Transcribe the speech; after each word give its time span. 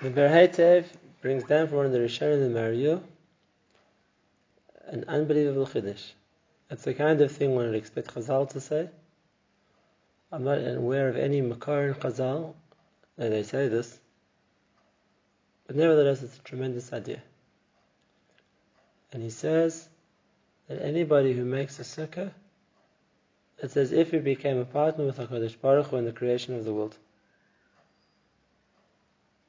The 0.00 0.10
Berhetev 0.10 0.84
brings 1.22 1.42
down 1.42 1.66
from 1.66 1.78
one 1.78 1.86
of 1.86 1.92
the 1.92 1.98
Rishonim 1.98 2.38
the 2.38 2.60
Mariu 2.60 3.02
an 4.86 5.04
unbelievable 5.08 5.66
chiddush. 5.66 6.12
It's 6.70 6.84
the 6.84 6.94
kind 6.94 7.20
of 7.20 7.32
thing 7.32 7.56
one 7.56 7.66
would 7.66 7.74
expect 7.74 8.14
Chazal 8.14 8.48
to 8.50 8.60
say. 8.60 8.90
I'm 10.30 10.44
not 10.44 10.58
aware 10.58 11.08
of 11.08 11.16
any 11.16 11.40
Makar 11.40 11.88
in 11.88 11.94
Chazal 11.94 12.54
that 13.16 13.30
they 13.30 13.42
say 13.42 13.66
this, 13.66 13.98
but 15.66 15.74
nevertheless 15.74 16.22
it's 16.22 16.38
a 16.38 16.42
tremendous 16.42 16.92
idea. 16.92 17.20
And 19.12 19.20
he 19.20 19.30
says 19.30 19.88
that 20.68 20.80
anybody 20.80 21.32
who 21.32 21.44
makes 21.44 21.80
a 21.80 21.82
sukkah, 21.82 22.30
it's 23.58 23.76
as 23.76 23.90
if 23.90 24.12
he 24.12 24.18
became 24.18 24.58
a 24.58 24.64
partner 24.64 25.06
with 25.06 25.18
HaKadosh 25.18 25.60
Baruch 25.60 25.86
Hu 25.86 25.96
in 25.96 26.04
the 26.04 26.12
creation 26.12 26.54
of 26.54 26.64
the 26.64 26.72
world. 26.72 26.96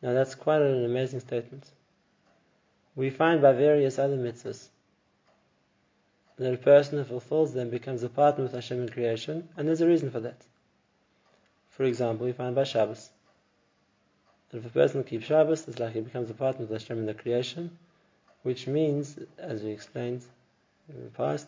Now 0.01 0.13
that's 0.13 0.35
quite 0.35 0.61
an 0.61 0.85
amazing 0.85 1.19
statement. 1.19 1.69
We 2.95 3.09
find 3.09 3.41
by 3.41 3.53
various 3.53 3.99
other 3.99 4.17
mitzvahs 4.17 4.69
that 6.37 6.53
a 6.53 6.57
person 6.57 6.97
who 6.97 7.03
fulfills 7.03 7.53
them 7.53 7.69
becomes 7.69 8.01
a 8.03 8.09
partner 8.09 8.45
with 8.45 8.53
Hashem 8.53 8.81
in 8.81 8.89
creation, 8.89 9.49
and 9.57 9.67
there's 9.67 9.81
a 9.81 9.87
reason 9.87 10.09
for 10.09 10.21
that. 10.21 10.41
For 11.69 11.83
example, 11.83 12.25
we 12.25 12.31
find 12.31 12.55
by 12.55 12.63
Shabbos 12.63 13.09
that 14.49 14.57
if 14.57 14.65
a 14.65 14.69
person 14.69 15.03
keeps 15.03 15.25
Shabbos, 15.25 15.67
it's 15.67 15.79
like 15.79 15.93
he 15.93 16.01
becomes 16.01 16.29
a 16.29 16.33
partner 16.33 16.65
with 16.65 16.81
Hashem 16.81 16.97
in 16.97 17.05
the 17.05 17.13
creation, 17.13 17.71
which 18.43 18.67
means, 18.67 19.17
as 19.37 19.63
we 19.63 19.71
explained 19.71 20.23
in 20.87 21.03
the 21.03 21.11
past, 21.11 21.47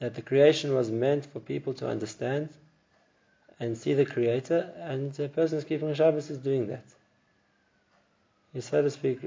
that 0.00 0.14
the 0.14 0.22
creation 0.22 0.74
was 0.74 0.90
meant 0.90 1.24
for 1.26 1.40
people 1.40 1.72
to 1.74 1.88
understand 1.88 2.50
and 3.58 3.78
see 3.78 3.94
the 3.94 4.04
Creator, 4.04 4.72
and 4.76 5.18
a 5.18 5.28
person 5.28 5.56
who's 5.56 5.64
keeping 5.64 5.94
Shabbos 5.94 6.28
is 6.28 6.38
doing 6.38 6.66
that. 6.66 6.84
He's, 8.54 8.66
so 8.66 8.82
to 8.82 8.88
speak, 8.88 9.18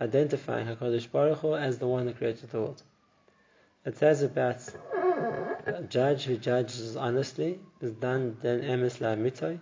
identifying 0.00 0.66
HaKadosh 0.66 1.10
Baruch 1.12 1.38
Hu 1.40 1.54
as 1.54 1.78
the 1.78 1.86
one 1.86 2.06
that 2.06 2.16
created 2.16 2.50
the 2.50 2.58
world. 2.58 2.82
It 3.84 3.98
says 3.98 4.22
about 4.22 4.66
a 5.66 5.82
judge 5.88 6.24
who 6.24 6.38
judges 6.38 6.96
honestly 6.96 7.60
is 7.82 7.92
done 7.92 8.38
then 8.40 8.62
emes 8.62 9.00
la 9.00 9.14
mitoy. 9.14 9.60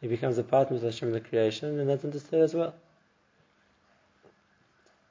He 0.00 0.08
becomes 0.08 0.38
a 0.38 0.42
partner 0.42 0.74
with 0.74 0.84
Hashem 0.84 1.12
the 1.12 1.20
creation, 1.20 1.78
and 1.78 1.90
that's 1.90 2.04
understood 2.04 2.40
as 2.40 2.54
well. 2.54 2.74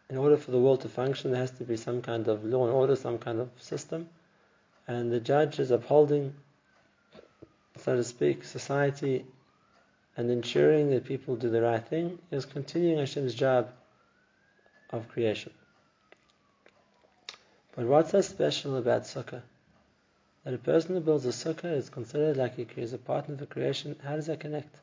In 0.10 0.18
order 0.18 0.38
for 0.38 0.50
the 0.52 0.60
world 0.60 0.82
to 0.82 0.90
function, 0.90 1.32
there 1.32 1.42
has 1.42 1.52
to 1.52 1.64
be 1.64 1.78
some 1.78 2.02
kind 2.02 2.28
of 2.28 2.44
law 2.44 2.66
and 2.66 2.74
order, 2.74 2.96
some 2.96 3.20
kind 3.20 3.40
of 3.40 3.50
system, 3.58 4.10
and 4.88 5.12
the 5.12 5.20
judge 5.20 5.60
is 5.60 5.70
upholding, 5.70 6.34
so 7.76 7.96
to 7.98 8.04
speak, 8.04 8.46
society 8.46 9.26
and 10.18 10.32
ensuring 10.32 10.90
that 10.90 11.06
people 11.06 11.36
do 11.36 11.50
the 11.50 11.62
right 11.62 11.88
thing 11.88 12.18
is 12.32 12.46
continuing 12.46 12.98
Hashem's 12.98 13.36
job 13.36 13.70
of 14.90 15.08
creation. 15.10 15.54
But 17.76 17.86
what's 17.86 18.12
so 18.12 18.22
special 18.22 18.76
about 18.78 19.04
sukkah? 19.04 19.44
That 20.44 20.56
a 20.56 20.58
person 20.58 20.96
who 20.96 21.02
builds 21.02 21.26
a 21.28 21.30
sukkah 21.30 21.72
is 21.78 21.90
considered 21.90 22.36
like 22.36 22.56
he 22.56 22.82
is 22.82 22.94
a 22.94 22.98
partner 22.98 23.36
of 23.36 23.40
the 23.40 23.46
creation. 23.46 23.96
How 24.04 24.16
does 24.16 24.26
that 24.26 24.40
connect? 24.40 24.76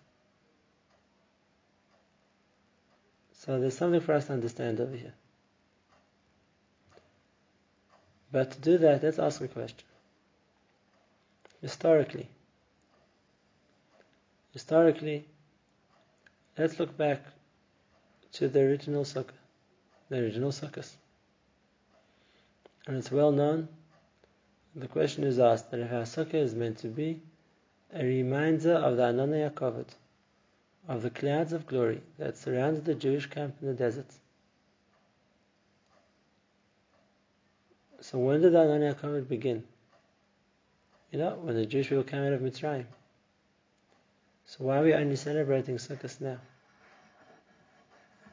So 3.32 3.58
there's 3.58 3.77
something 3.77 4.00
for 4.00 4.14
us 4.14 4.27
to 4.27 4.34
understand 4.34 4.80
over 4.80 4.96
here. 4.96 5.14
But 8.30 8.52
to 8.52 8.60
do 8.60 8.78
that, 8.78 9.02
let's 9.02 9.18
ask 9.18 9.40
a 9.40 9.48
question. 9.48 9.86
Historically, 11.60 12.28
historically, 14.55 15.27
let's 16.56 16.80
look 16.80 16.97
back 16.97 17.20
to 18.33 18.48
the 18.48 18.61
original 18.61 19.05
sukkah, 19.05 19.38
the 20.08 20.16
original 20.16 20.50
sukkahs 20.50 20.94
and 22.86 22.96
it's 22.96 23.11
well 23.11 23.33
known. 23.33 23.68
The 24.77 24.89
question 24.89 25.24
is 25.24 25.39
asked 25.39 25.70
that 25.70 25.80
if 25.80 25.92
our 25.92 26.02
sukkah 26.02 26.34
is 26.34 26.55
meant 26.55 26.78
to 26.78 26.89
be 26.89 27.20
a 27.92 28.05
reminder 28.05 28.74
of 28.74 28.96
the 28.96 29.05
Ananei 29.05 29.51
HaKavod, 29.51 29.86
of 30.89 31.02
the 31.02 31.11
clouds 31.11 31.52
of 31.52 31.67
glory 31.67 32.02
that 32.18 32.36
surrounded 32.36 32.84
the 32.84 32.95
Jewish 32.95 33.27
camp 33.27 33.57
in 33.62 33.68
the 33.68 33.74
desert. 33.74 34.07
So 38.01 38.18
when 38.18 38.42
did 38.42 38.52
the 38.52 38.58
Ananei 38.58 38.95
HaKavod 38.95 39.28
begin? 39.28 39.64
You 41.11 41.20
know, 41.20 41.36
when 41.36 41.55
the 41.55 41.64
Jewish 41.64 41.89
people 41.89 42.05
came 42.05 42.24
out 42.24 42.33
of 42.33 42.40
Mitzrayim. 42.40 42.86
So 44.46 44.64
why 44.64 44.78
are 44.78 44.82
we 44.82 44.94
only 44.94 45.16
celebrating 45.16 45.77
Sukkot 45.77 46.20
now? 46.20 46.38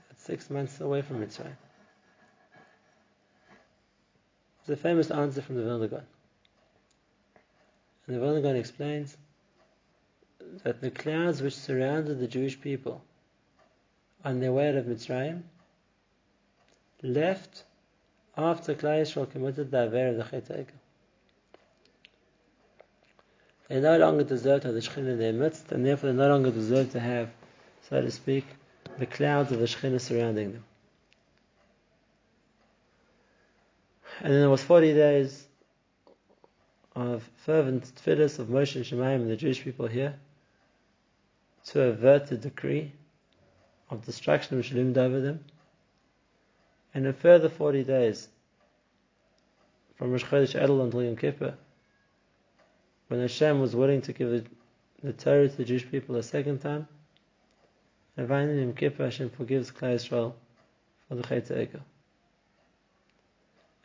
It's 0.09 0.23
six 0.23 0.49
months 0.49 0.79
away 0.81 1.01
from 1.01 1.21
Mitzrayim. 1.21 1.55
There's 4.65 4.79
a 4.79 4.81
famous 4.81 5.09
answer 5.09 5.41
from 5.41 5.55
the 5.55 5.63
Vilna 5.63 5.87
Gaon. 5.87 6.05
And 8.05 8.15
the 8.15 8.19
Vilna 8.19 8.41
Gaon 8.41 8.55
explains 8.55 9.17
that 10.63 10.81
the 10.81 10.91
clouds 10.91 11.41
which 11.41 11.55
surrounded 11.55 12.19
the 12.19 12.27
Jewish 12.27 12.59
people 12.59 13.03
on 14.23 14.39
their 14.39 14.51
way 14.51 14.69
out 14.69 14.75
of 14.75 14.85
Mitzrayim 14.85 15.43
left 17.01 17.63
after 18.37 18.75
Klal 18.75 19.01
Yisrael 19.01 19.29
committed 19.31 19.71
the 19.71 19.85
Aver 19.85 20.09
of 20.09 20.17
the 20.17 20.23
Chet 20.23 20.67
They 23.71 23.79
no 23.79 23.97
longer 23.97 24.25
deserve 24.25 24.63
to 24.63 24.67
have 24.67 24.75
the 24.75 24.81
Shekhinah 24.81 25.11
in 25.11 25.17
their 25.17 25.31
midst, 25.31 25.71
and 25.71 25.85
therefore 25.85 26.11
they 26.11 26.17
no 26.17 26.27
longer 26.27 26.51
deserve 26.51 26.91
to 26.91 26.99
have, 26.99 27.29
so 27.87 28.01
to 28.01 28.11
speak, 28.11 28.45
the 28.99 29.05
clouds 29.05 29.53
of 29.53 29.59
the 29.59 29.65
Shekhinah 29.65 30.01
surrounding 30.01 30.51
them. 30.51 30.65
And 34.19 34.33
then 34.33 34.41
there 34.41 34.49
was 34.49 34.61
40 34.61 34.93
days 34.93 35.47
of 36.97 37.23
fervent 37.45 37.95
tefillahs 37.95 38.39
of 38.39 38.49
Moshe 38.49 38.75
and 38.75 38.83
Shemaim 38.83 39.21
and 39.21 39.31
the 39.31 39.37
Jewish 39.37 39.63
people 39.63 39.87
here 39.87 40.15
to 41.67 41.83
avert 41.83 42.27
the 42.27 42.35
decree 42.35 42.91
of 43.89 44.05
destruction 44.05 44.57
which 44.57 44.73
loomed 44.73 44.97
over 44.97 45.21
them. 45.21 45.45
And 46.93 47.07
a 47.07 47.13
further 47.13 47.47
40 47.47 47.85
days 47.85 48.27
from 49.95 50.11
Rosh 50.11 50.25
Chodesh 50.25 50.61
Elul 50.61 50.83
until 50.83 51.03
Yom 51.03 51.15
Kippur, 51.15 51.55
when 53.11 53.19
Hashem 53.19 53.59
was 53.59 53.75
willing 53.75 54.01
to 54.03 54.13
give 54.13 54.29
the, 54.29 54.45
the 55.03 55.11
Torah 55.11 55.49
to 55.49 55.57
the 55.57 55.65
Jewish 55.65 55.91
people 55.91 56.15
a 56.15 56.23
second 56.23 56.59
time, 56.59 56.87
and 58.15 58.25
finally 58.25 58.61
in 58.63 58.73
Kippur 58.73 59.03
Hashem 59.03 59.31
forgives 59.31 59.69
Klal 59.69 59.95
Yisrael 59.95 60.33
for 61.09 61.15
the 61.15 61.23
Chet 61.23 61.47
Egel. 61.49 61.81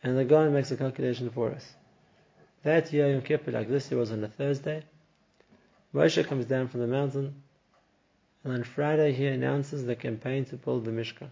And 0.05 0.17
the 0.17 0.25
Gaon 0.25 0.53
makes 0.53 0.71
a 0.71 0.77
calculation 0.77 1.29
for 1.31 1.51
us. 1.51 1.75
That 2.63 2.93
year 2.93 3.11
Yom 3.11 3.21
Kippur, 3.21 3.51
like 3.51 3.69
this 3.69 3.91
year, 3.91 3.99
was 3.99 4.13
on 4.13 4.23
a 4.23 4.29
Thursday. 4.29 4.85
Moshe 5.93 6.25
comes 6.25 6.45
down 6.45 6.69
from 6.69 6.79
the 6.79 6.87
mountain, 6.87 7.35
and 8.45 8.53
on 8.53 8.63
Friday 8.63 9.13
he 9.13 9.27
announces 9.27 9.85
the 9.85 9.97
campaign 9.97 10.45
to 10.45 10.57
build 10.57 10.85
the 10.85 10.93
Mishkan. 10.93 11.31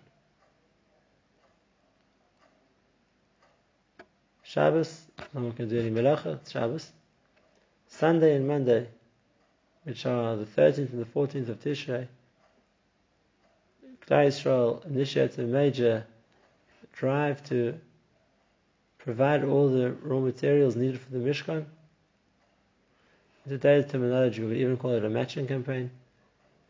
Shabbos, 4.43 5.03
no 5.33 5.43
one 5.43 5.53
can 5.53 5.69
do 5.69 5.78
any 5.78 5.91
melacha, 5.91 6.41
it's 6.41 6.50
Shabbos. 6.50 6.91
Sunday 7.99 8.34
and 8.34 8.49
Monday, 8.49 8.88
which 9.84 10.05
are 10.05 10.34
the 10.34 10.44
13th 10.44 10.93
and 10.93 11.00
the 11.00 11.05
14th 11.05 11.49
of 11.49 11.60
Tishrei, 11.60 12.09
Klal 14.05 14.27
Yisrael 14.27 14.84
initiates 14.87 15.38
a 15.38 15.43
major 15.43 16.04
drive 16.93 17.43
to 17.44 17.78
provide 18.99 19.44
all 19.44 19.69
the 19.69 19.93
raw 20.03 20.19
materials 20.19 20.75
needed 20.75 21.00
for 21.00 21.12
the 21.12 21.19
Mishkan. 21.19 21.65
In 23.47 23.53
today's 23.53 23.91
terminology, 23.91 24.43
we 24.43 24.49
would 24.49 24.56
even 24.56 24.77
call 24.77 24.91
it 24.93 25.04
a 25.04 25.09
matching 25.09 25.47
campaign, 25.47 25.91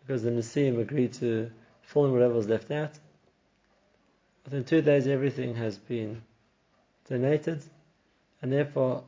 because 0.00 0.22
the 0.22 0.30
Nesiim 0.30 0.78
agreed 0.78 1.14
to 1.14 1.50
fill 1.82 2.04
in 2.04 2.12
whatever 2.12 2.34
was 2.34 2.48
left 2.48 2.70
out. 2.70 2.92
Within 4.44 4.64
two 4.64 4.82
days, 4.82 5.06
everything 5.06 5.54
has 5.54 5.78
been 5.78 6.22
donated, 7.08 7.62
and 8.42 8.52
therefore, 8.52 9.04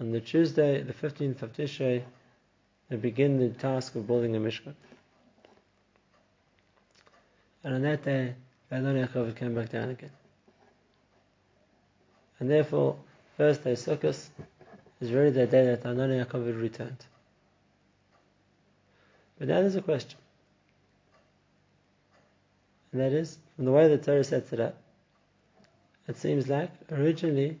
on 0.00 0.12
the 0.12 0.20
Tuesday, 0.20 0.82
the 0.82 0.92
15th 0.92 1.42
of 1.42 1.52
Tishrei, 1.52 2.02
they 2.88 2.96
begin 2.96 3.38
the 3.38 3.48
task 3.48 3.94
of 3.94 4.06
building 4.06 4.36
a 4.36 4.38
Mishkan. 4.38 4.74
And 7.64 7.74
on 7.74 7.82
that 7.82 8.04
day, 8.04 8.34
Adonai 8.70 9.08
came 9.32 9.54
back 9.54 9.70
down 9.70 9.90
again. 9.90 10.10
And 12.38 12.50
therefore, 12.50 12.96
first 13.36 13.64
day 13.64 13.72
Sukkot 13.72 14.28
is 15.00 15.12
really 15.12 15.30
the 15.30 15.46
day 15.46 15.64
that 15.66 15.82
Ananei 15.84 16.24
HaKavod 16.24 16.60
returned. 16.60 17.04
But 19.38 19.48
now 19.48 19.60
there's 19.60 19.76
a 19.76 19.82
question. 19.82 20.18
And 22.92 23.00
that 23.00 23.12
is, 23.12 23.38
from 23.56 23.64
the 23.64 23.72
way 23.72 23.88
the 23.88 23.98
Torah 23.98 24.24
sets 24.24 24.52
it 24.52 24.60
up, 24.60 24.80
it 26.08 26.16
seems 26.16 26.48
like 26.48 26.70
originally 26.90 27.58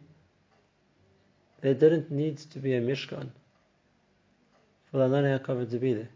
there 1.66 1.74
didn't 1.74 2.12
need 2.12 2.38
to 2.38 2.60
be 2.60 2.74
a 2.74 2.80
Mishkan 2.80 3.28
for 4.88 4.98
the 4.98 5.08
Ananei 5.08 5.40
HaKavod 5.40 5.68
to 5.72 5.78
be 5.80 5.94
there. 5.94 6.10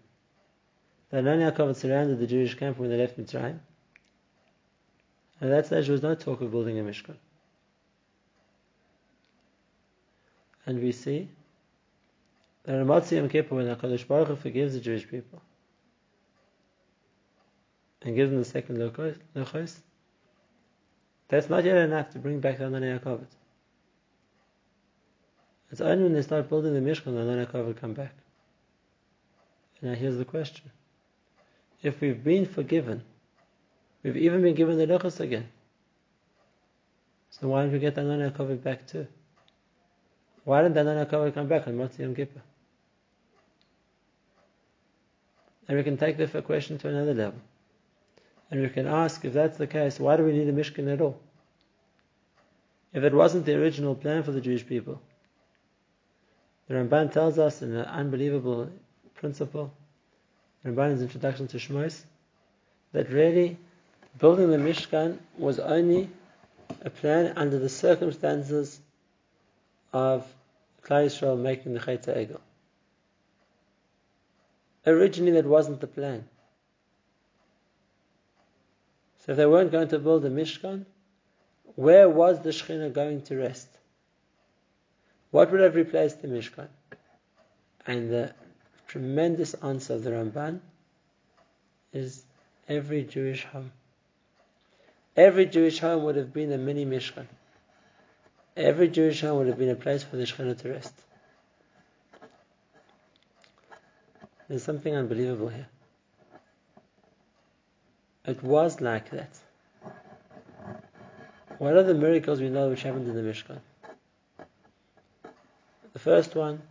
The 1.10 1.16
Ananei 1.16 1.52
HaKavod 1.52 1.74
surrounded 1.74 2.20
the 2.20 2.26
Jewish 2.28 2.54
camp 2.54 2.78
when 2.78 2.88
they 2.88 2.96
left 2.96 3.18
Mitzrayim. 3.18 3.58
At 5.40 5.48
that 5.48 5.66
stage, 5.66 5.86
there 5.86 5.92
was 5.92 6.02
no 6.02 6.14
talk 6.14 6.40
of 6.40 6.52
building 6.52 6.78
a 6.78 6.84
Mishkan. 6.84 7.16
And 10.66 10.80
we 10.80 10.92
see 10.92 11.28
that 12.62 12.76
in 12.76 12.86
Motzei 12.86 13.16
Yom 13.16 13.28
Kippur, 13.28 13.56
when 13.56 13.66
HaKadosh 13.66 14.06
Baruch 14.06 14.28
Hu 14.28 14.36
forgives 14.36 14.74
the 14.74 14.80
Jewish 14.80 15.08
people 15.08 15.42
and 18.02 18.14
gives 18.14 18.30
them 18.30 18.38
the 18.38 18.44
second 18.44 18.76
Luchos, 18.76 19.80
that's 21.26 21.50
not 21.50 21.64
yet 21.64 21.76
enough 21.76 22.10
to 22.10 22.20
bring 22.20 22.38
back 22.38 22.58
the 22.58 22.64
Anani 22.64 23.00
HaKavod. 23.00 23.26
It's 25.70 25.80
only 25.80 26.02
when 26.02 26.12
they 26.14 26.22
start 26.22 26.48
building 26.48 26.74
the 26.74 26.80
Mishkan 26.80 27.14
that 27.14 27.26
Anani 27.26 27.46
HaKavod 27.46 27.76
come 27.76 27.94
back. 27.94 28.12
Now 29.82 29.94
here's 29.94 30.16
the 30.16 30.24
question. 30.24 30.70
If 31.82 32.00
we've 32.00 32.22
been 32.22 32.44
forgiven, 32.44 33.02
we've 34.02 34.16
even 34.16 34.42
been 34.42 34.54
given 34.54 34.76
the 34.76 34.86
Luchos 34.86 35.20
again, 35.20 35.48
so 37.30 37.48
why 37.48 37.62
did 37.62 37.72
we 37.72 37.78
get 37.78 37.94
the 37.94 38.02
HaKavod 38.02 38.62
back 38.62 38.86
too? 38.86 39.06
Why 40.44 40.62
didn't 40.62 40.74
the 40.74 41.06
HaKavod 41.06 41.34
come 41.34 41.46
back 41.46 41.66
on 41.66 41.74
Motzei 41.74 42.00
Yom 42.00 42.14
Kippur? 42.14 42.42
And 45.68 45.78
we 45.78 45.84
can 45.84 45.96
take 45.96 46.16
the 46.16 46.42
question 46.42 46.78
to 46.78 46.88
another 46.88 47.14
level. 47.14 47.40
And 48.50 48.60
we 48.60 48.68
can 48.68 48.88
ask, 48.88 49.24
if 49.24 49.32
that's 49.32 49.56
the 49.56 49.68
case, 49.68 50.00
why 50.00 50.16
do 50.16 50.24
we 50.24 50.32
need 50.32 50.48
a 50.48 50.52
Mishkan 50.52 50.92
at 50.92 51.00
all? 51.00 51.20
If 52.92 53.04
it 53.04 53.14
wasn't 53.14 53.46
the 53.46 53.54
original 53.54 53.94
plan 53.94 54.24
for 54.24 54.32
the 54.32 54.40
Jewish 54.40 54.66
people, 54.66 55.00
the 56.70 56.76
Ramban 56.76 57.12
tells 57.12 57.36
us 57.36 57.62
in 57.62 57.74
an 57.74 57.84
unbelievable 57.84 58.70
principle, 59.14 59.74
Ramban's 60.64 61.02
introduction 61.02 61.48
to 61.48 61.56
Shmos, 61.56 62.04
that 62.92 63.10
really 63.10 63.58
building 64.20 64.52
the 64.52 64.56
Mishkan 64.56 65.18
was 65.36 65.58
only 65.58 66.08
a 66.82 66.90
plan 66.90 67.32
under 67.36 67.58
the 67.58 67.68
circumstances 67.68 68.78
of 69.92 70.24
Klal 70.84 71.06
Yisrael 71.06 71.36
making 71.36 71.74
the 71.74 71.80
Chet 71.80 72.04
Egel. 72.06 72.38
Originally, 74.86 75.32
that 75.32 75.46
wasn't 75.46 75.80
the 75.80 75.88
plan. 75.88 76.24
So 79.26 79.32
if 79.32 79.38
they 79.38 79.46
weren't 79.46 79.72
going 79.72 79.88
to 79.88 79.98
build 79.98 80.24
a 80.24 80.30
Mishkan, 80.30 80.86
where 81.74 82.08
was 82.08 82.40
the 82.42 82.50
Shekhinah 82.50 82.92
going 82.92 83.22
to 83.22 83.38
rest? 83.38 83.66
What 85.30 85.52
would 85.52 85.60
have 85.60 85.74
replaced 85.74 86.22
the 86.22 86.28
Mishkan? 86.28 86.68
And 87.86 88.10
the 88.10 88.34
tremendous 88.88 89.54
answer 89.54 89.94
of 89.94 90.02
the 90.02 90.10
Ramban 90.10 90.60
is 91.92 92.24
every 92.68 93.04
Jewish 93.04 93.44
home. 93.44 93.72
Every 95.16 95.46
Jewish 95.46 95.78
home 95.78 96.04
would 96.04 96.16
have 96.16 96.32
been 96.32 96.52
a 96.52 96.58
mini 96.58 96.84
Mishkan. 96.84 97.26
Every 98.56 98.88
Jewish 98.88 99.20
home 99.20 99.38
would 99.38 99.46
have 99.46 99.58
been 99.58 99.70
a 99.70 99.76
place 99.76 100.02
for 100.02 100.16
the 100.16 100.24
Shekhinah 100.24 100.58
to 100.58 100.70
rest. 100.70 100.94
There's 104.48 104.64
something 104.64 104.94
unbelievable 104.94 105.48
here. 105.48 105.68
It 108.24 108.42
was 108.42 108.80
like 108.80 109.10
that. 109.10 109.38
What 111.58 111.76
are 111.76 111.84
the 111.84 111.94
miracles 111.94 112.40
we 112.40 112.48
know 112.48 112.68
which 112.70 112.82
happened 112.82 113.08
in 113.08 113.14
the 113.14 113.22
Mishkan? 113.22 113.60
The 115.92 115.98
first 115.98 116.34
one 116.34 116.62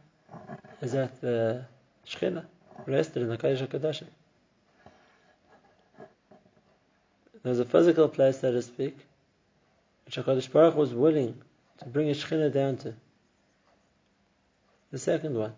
is 0.82 0.94
that 0.94 1.20
the 1.22 1.66
Shekhinah 2.08 2.46
rested 2.86 3.22
in 3.24 3.30
the 3.30 3.38
Kodesh 3.38 3.68
HaKadoshim. 3.68 4.08
There 7.44 7.50
was 7.52 7.60
a 7.60 7.66
physical 7.66 8.08
place, 8.08 8.40
so 8.42 8.52
to 8.52 8.62
speak, 8.62 8.98
which 10.06 10.16
HaKadosh 10.16 10.52
Baruch 10.52 10.76
was 10.76 10.94
willing 10.94 11.42
to 11.80 11.86
bring 11.86 12.10
a 12.10 12.14
Shekhinah 12.14 12.54
down 12.54 12.78
to. 12.78 12.94
The 14.92 15.00
second 15.00 15.38
one, 15.38 15.54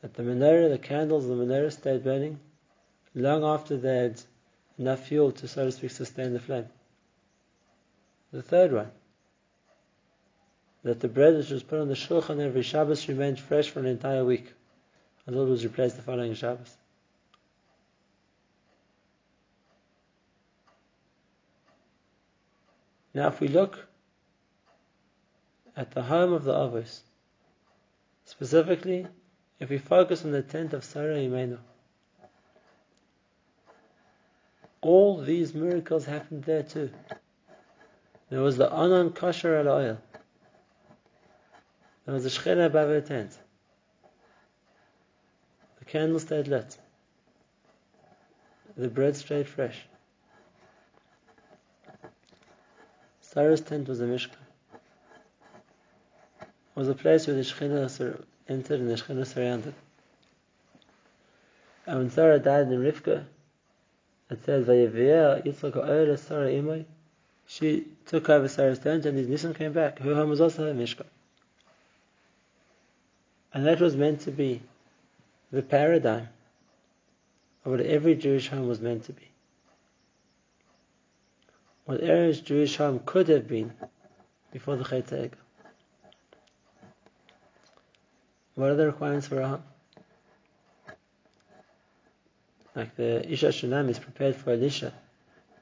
that 0.00 0.14
the 0.14 0.22
menorah, 0.22 0.70
the 0.70 0.78
candles 0.78 1.24
of 1.26 1.36
the 1.36 1.44
menorah 1.44 1.72
stayed 1.72 2.02
burning 2.02 2.40
long 3.14 3.44
after 3.44 3.76
they 3.76 3.96
had 3.96 4.22
enough 4.78 5.06
fuel 5.06 5.32
to, 5.32 5.46
so 5.48 5.66
to 5.66 5.72
speak, 5.72 5.90
sustain 5.90 6.32
the 6.32 6.40
flame. 6.40 6.66
The 8.32 8.42
third 8.42 8.72
one, 8.72 8.90
that 10.82 11.00
the 11.00 11.08
bread 11.08 11.34
which 11.34 11.50
was 11.50 11.62
put 11.62 11.80
on 11.80 11.88
the 11.88 11.94
shulchan 11.94 12.40
every 12.40 12.62
Shabbos 12.62 13.08
remained 13.08 13.38
fresh 13.38 13.68
for 13.68 13.80
an 13.80 13.86
entire 13.86 14.24
week 14.24 14.52
until 15.26 15.46
it 15.46 15.50
was 15.50 15.64
replaced 15.64 15.96
the 15.96 16.02
following 16.02 16.34
Shabbos. 16.34 16.76
Now, 23.12 23.28
if 23.28 23.40
we 23.40 23.48
look 23.48 23.86
at 25.76 25.90
the 25.90 26.02
home 26.02 26.32
of 26.32 26.44
the 26.44 26.52
Avos, 26.52 27.00
specifically 28.24 29.06
if 29.58 29.68
we 29.68 29.78
focus 29.78 30.24
on 30.24 30.30
the 30.30 30.42
tent 30.42 30.72
of 30.72 30.84
Sarah 30.84 31.16
Imenu, 31.16 31.58
all 34.80 35.18
these 35.18 35.54
miracles 35.54 36.06
happened 36.06 36.44
there 36.44 36.62
too. 36.62 36.90
There 38.30 38.40
was 38.40 38.56
the 38.56 38.72
Anan 38.72 39.10
kosher 39.10 39.56
al 39.56 39.68
oil. 39.68 39.98
There 42.10 42.16
was 42.16 42.24
the 42.24 42.30
Shechina 42.30 42.66
above 42.66 42.88
her 42.88 43.00
tent. 43.00 43.38
The 45.78 45.84
candle 45.84 46.18
stayed 46.18 46.48
lit. 46.48 46.76
The 48.76 48.88
bread 48.88 49.14
stayed 49.14 49.46
fresh. 49.46 49.86
Sarah's 53.20 53.60
tent 53.60 53.86
was 53.86 54.00
a 54.00 54.06
Mishkan. 54.06 54.42
It 56.40 56.48
was 56.74 56.88
a 56.88 56.96
place 56.96 57.28
where 57.28 57.36
the 57.36 57.42
Shechina 57.42 58.24
entered 58.48 58.80
and 58.80 58.90
the 58.90 58.96
Shechina 58.96 59.24
surrounded. 59.24 59.74
And 61.86 61.98
when 61.98 62.10
Sarah 62.10 62.40
died 62.40 62.72
in 62.72 62.82
Rivka, 62.82 63.24
it 64.30 64.44
says, 64.44 64.66
Yitzchak 64.66 66.18
Sarah 66.18 66.50
Imai. 66.50 66.86
She 67.46 67.86
took 68.06 68.28
over 68.28 68.48
Sarah's 68.48 68.80
tent 68.80 69.06
and 69.06 69.16
his 69.16 69.28
Nisan 69.28 69.54
came 69.54 69.72
back. 69.72 70.00
Her 70.00 70.16
home 70.16 70.30
was 70.30 70.40
also 70.40 70.66
a 70.66 70.74
Mishkan. 70.74 71.06
And 73.52 73.66
that 73.66 73.80
was 73.80 73.96
meant 73.96 74.20
to 74.22 74.30
be 74.30 74.62
the 75.50 75.62
paradigm 75.62 76.28
of 77.64 77.72
what 77.72 77.80
every 77.80 78.14
Jewish 78.14 78.48
home 78.48 78.68
was 78.68 78.80
meant 78.80 79.04
to 79.04 79.12
be. 79.12 79.28
What 81.84 82.00
every 82.00 82.32
Jewish 82.34 82.76
home 82.76 83.00
could 83.04 83.28
have 83.28 83.48
been 83.48 83.72
before 84.52 84.76
the 84.76 84.84
Chet 84.84 85.32
What 88.54 88.70
are 88.70 88.76
the 88.76 88.86
requirements 88.86 89.26
for 89.26 89.40
a 89.40 89.48
home? 89.48 89.62
Like 92.76 92.94
the 92.94 93.28
Isha 93.30 93.48
Shunam 93.48 93.88
is 93.88 93.98
prepared 93.98 94.36
for 94.36 94.52
Elisha 94.52 94.92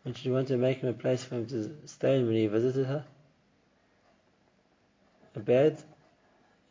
when 0.03 0.15
she 0.15 0.31
wanted 0.31 0.49
to 0.49 0.57
make 0.57 0.79
him 0.79 0.91
a 0.91 0.93
place 0.93 1.25
for 1.25 1.37
him 1.37 1.47
to 1.47 1.75
stay 1.87 2.19
in 2.19 2.27
when 2.27 2.35
he 2.37 2.47
visited 2.47 2.87
her. 2.87 3.05
A 5.35 5.41
bed, 5.41 5.83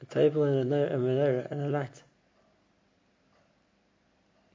a 0.02 0.06
table, 0.06 0.44
and 0.44 0.72
a, 0.74 0.94
a 0.94 0.98
menorah, 0.98 1.52
and 1.52 1.62
a 1.62 1.70
light. 1.70 2.04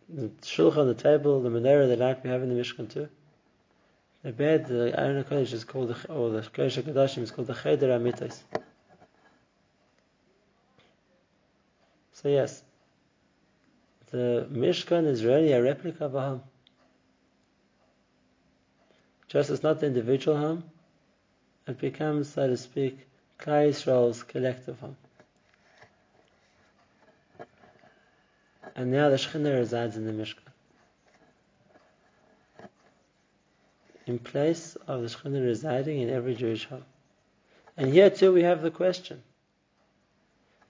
The 0.08 0.28
shulchan, 0.42 0.86
the 0.86 1.00
table, 1.02 1.40
the 1.40 1.48
menorah, 1.48 1.88
the 1.88 1.96
light 1.96 2.22
we 2.22 2.30
have 2.30 2.42
in 2.42 2.54
the 2.54 2.60
Mishkan 2.60 2.90
too. 2.90 3.08
The 4.22 4.32
bed, 4.32 4.66
the 4.66 4.98
Aron 4.98 5.24
HaKodesh 5.24 5.52
is 5.52 5.64
called, 5.64 5.88
the, 5.88 6.12
or 6.12 6.30
the 6.30 6.42
Kodesh 6.42 6.80
HaKodashim 6.80 7.22
is 7.22 7.30
called 7.30 7.48
the 7.48 7.54
Cheder 7.54 7.88
HaMitos. 7.88 8.38
So 12.12 12.28
yes, 12.28 12.62
the 14.10 14.46
Mishkan 14.52 15.06
is 15.06 15.24
really 15.24 15.52
a 15.52 15.62
replica 15.62 16.04
of 16.04 16.14
a 16.14 16.20
home. 16.20 16.42
Just 19.26 19.50
as 19.50 19.62
not 19.62 19.80
the 19.80 19.86
individual 19.86 20.36
home, 20.36 20.62
it 21.66 21.78
becomes, 21.78 22.28
so 22.28 22.46
to 22.46 22.56
speak, 22.56 22.98
Klal 23.40 23.70
Yisrael's 23.70 24.22
collective 24.22 24.78
home. 24.78 24.96
And 28.74 28.90
now 28.90 29.10
the 29.10 29.16
Shekhinah 29.16 29.58
resides 29.58 29.96
in 29.96 30.06
the 30.06 30.12
Mishkan. 30.12 30.38
In 34.06 34.18
place 34.18 34.76
of 34.86 35.02
the 35.02 35.08
Shekhinah 35.08 35.44
residing 35.44 36.00
in 36.00 36.10
every 36.10 36.34
Jewish 36.34 36.66
home. 36.66 36.84
And 37.76 37.92
here 37.92 38.10
too 38.10 38.32
we 38.32 38.42
have 38.42 38.62
the 38.62 38.70
question. 38.70 39.22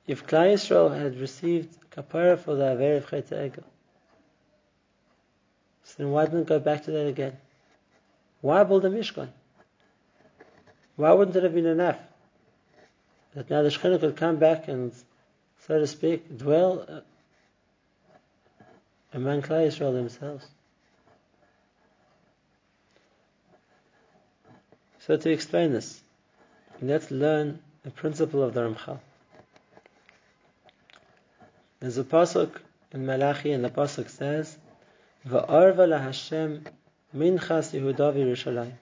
If 0.07 0.27
Klal 0.27 0.53
Yisrael 0.53 0.99
had 0.99 1.19
received 1.19 1.77
kapara 1.91 2.39
for 2.39 2.55
the 2.55 2.73
Aver 2.73 2.97
of 2.97 3.09
Chet 3.09 3.31
Egel, 3.31 3.65
so 5.85 5.95
then 5.99 6.11
why 6.11 6.25
didn't 6.25 6.41
it 6.41 6.47
go 6.47 6.59
back 6.59 6.85
to 6.85 6.91
that 6.93 7.07
again? 7.07 7.37
Why 8.41 8.65
build 8.65 8.85
a 8.85 8.91
Mishkan? 8.91 9.29
Why 10.97 11.13
wouldn't 11.13 11.37
it 11.37 11.43
have 11.43 11.55
been 11.55 11.67
enough 11.67 11.99
that 13.35 13.49
now 13.49 13.63
the 13.63 13.69
Shekhinah 13.69 14.01
could 14.01 14.17
come 14.17 14.37
back 14.37 14.69
and, 14.69 14.93
so 15.67 15.79
to 15.79 15.87
speak, 15.87 16.37
dwell 16.37 17.03
among 19.13 19.43
Klal 19.43 19.67
Yisrael 19.67 19.93
themselves? 19.93 20.47
So 25.01 25.17
to 25.17 25.31
explain 25.31 25.73
this, 25.73 26.01
let's 26.81 27.11
learn 27.11 27.59
the 27.83 27.91
principle 27.91 28.43
of 28.43 28.55
the 28.55 28.61
Ramchal. 28.61 29.01
There's 31.81 31.99
a 31.99 32.05
pasuk 32.05 32.61
in 32.93 33.05
Malachi, 33.05 33.51
and 33.51 33.65
the 33.65 33.69
pasuk 33.69 34.09
says, 34.09 34.57
"Va'arva 35.27 36.01
Hashem 36.01 36.65
minchas 37.17 37.73
Yehuda 37.73 38.15
v'Yerushalayim." 38.15 38.75